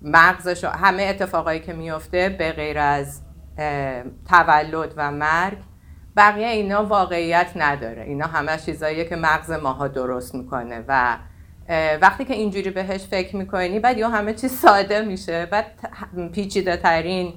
مغز 0.01 0.49
شما 0.49 0.71
همه 0.71 1.03
اتفاقایی 1.03 1.59
که 1.59 1.73
میفته 1.73 2.29
به 2.29 2.51
غیر 2.51 2.79
از 2.79 3.21
تولد 4.29 4.93
و 4.97 5.11
مرگ 5.11 5.57
بقیه 6.17 6.47
اینا 6.47 6.85
واقعیت 6.85 7.51
نداره. 7.55 8.01
اینا 8.03 8.27
همه 8.27 8.57
چیزاییه 8.57 9.05
که 9.05 9.15
مغز 9.15 9.51
ماها 9.51 9.87
درست 9.87 10.35
می‌کنه 10.35 10.83
و 10.87 11.17
وقتی 12.01 12.25
که 12.25 12.33
اینجوری 12.33 12.69
بهش 12.69 13.01
فکر 13.01 13.35
می‌کنی 13.35 13.79
بعد 13.79 13.97
یا 13.97 14.09
همه 14.09 14.33
چیز 14.33 14.51
ساده 14.51 15.01
میشه 15.01 15.45
بعد 15.45 15.65
پیچیده 16.33 16.77
ترین 16.77 17.33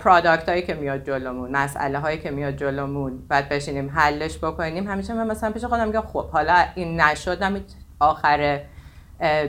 پرادکت 0.00 0.48
هایی 0.48 0.62
که 0.62 0.74
میاد 0.74 1.06
جلومون 1.06 1.50
مسئله 1.50 1.98
هایی 1.98 2.18
که 2.18 2.30
میاد 2.30 2.56
جلومون 2.56 3.26
بعد 3.28 3.48
بشینیم 3.48 3.90
حلش 3.94 4.38
بکنیم. 4.38 4.90
همیشه 4.90 5.14
من 5.14 5.26
مثلا 5.26 5.50
پیش 5.50 5.64
خودم 5.64 5.86
میگم 5.86 6.00
خب 6.00 6.30
حالا 6.30 6.64
این 6.74 7.00
نشدم 7.00 7.60
آخر 8.00 8.60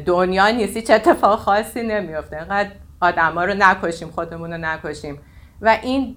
دنیا 0.06 0.50
نیستی 0.50 0.82
چه 0.82 0.94
اتفاق 0.94 1.40
خاصی 1.40 1.84
نمیفته 1.84 2.38
اینقدر 2.38 2.72
ها 3.02 3.46
رو 3.46 3.54
نکشیم 3.54 4.10
خودمون 4.10 4.52
رو 4.52 4.58
نکشیم. 4.58 5.20
و 5.62 5.78
این 5.82 6.16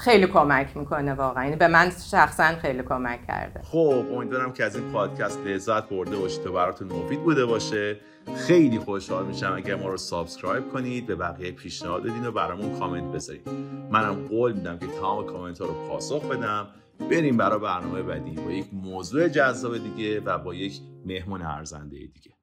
خیلی 0.00 0.26
کمک 0.26 0.76
می‌کنه 0.76 1.14
واقعا. 1.14 1.44
یعنی 1.44 1.56
به 1.56 1.68
من 1.68 1.90
شخصا 2.10 2.44
خیلی 2.44 2.82
کمک 2.82 3.26
کرده. 3.26 3.62
خب 3.62 4.04
امیدوارم 4.12 4.52
که 4.52 4.64
از 4.64 4.76
این 4.76 4.92
پادکست 4.92 5.38
لذت 5.46 5.88
برده 5.88 6.16
باشید 6.16 6.46
و 6.46 6.52
براتون 6.52 6.88
مفید 6.92 7.22
بوده 7.22 7.46
باشه. 7.46 7.96
خیلی 8.36 8.78
خوشحال 8.78 9.26
میشم 9.26 9.52
اگر 9.56 9.74
ما 9.74 9.88
رو 9.88 9.96
subscribe 9.96 10.68
کنید 10.72 11.06
به 11.06 11.16
بقیه 11.16 11.52
پیشنهاد 11.52 12.02
بدین 12.02 12.26
و 12.26 12.32
برامون 12.32 12.78
کامنت 12.78 13.12
بذارید 13.12 13.48
منم 13.90 14.14
قول 14.14 14.52
میدم 14.52 14.78
که 14.78 14.86
تمام 14.86 15.26
کامنت 15.26 15.60
ها 15.60 15.66
رو 15.66 15.88
پاسخ 15.88 16.24
بدم. 16.24 16.68
بریم 17.10 17.36
برای 17.36 17.58
برنامه 17.58 18.02
بعدی 18.02 18.30
با 18.30 18.50
یک 18.50 18.66
موضوع 18.72 19.28
جذاب 19.28 19.78
دیگه 19.78 20.20
و 20.20 20.38
با 20.38 20.54
یک 20.54 20.80
مهمون 21.06 21.42
ارزنده 21.42 21.96
دیگه. 21.96 22.39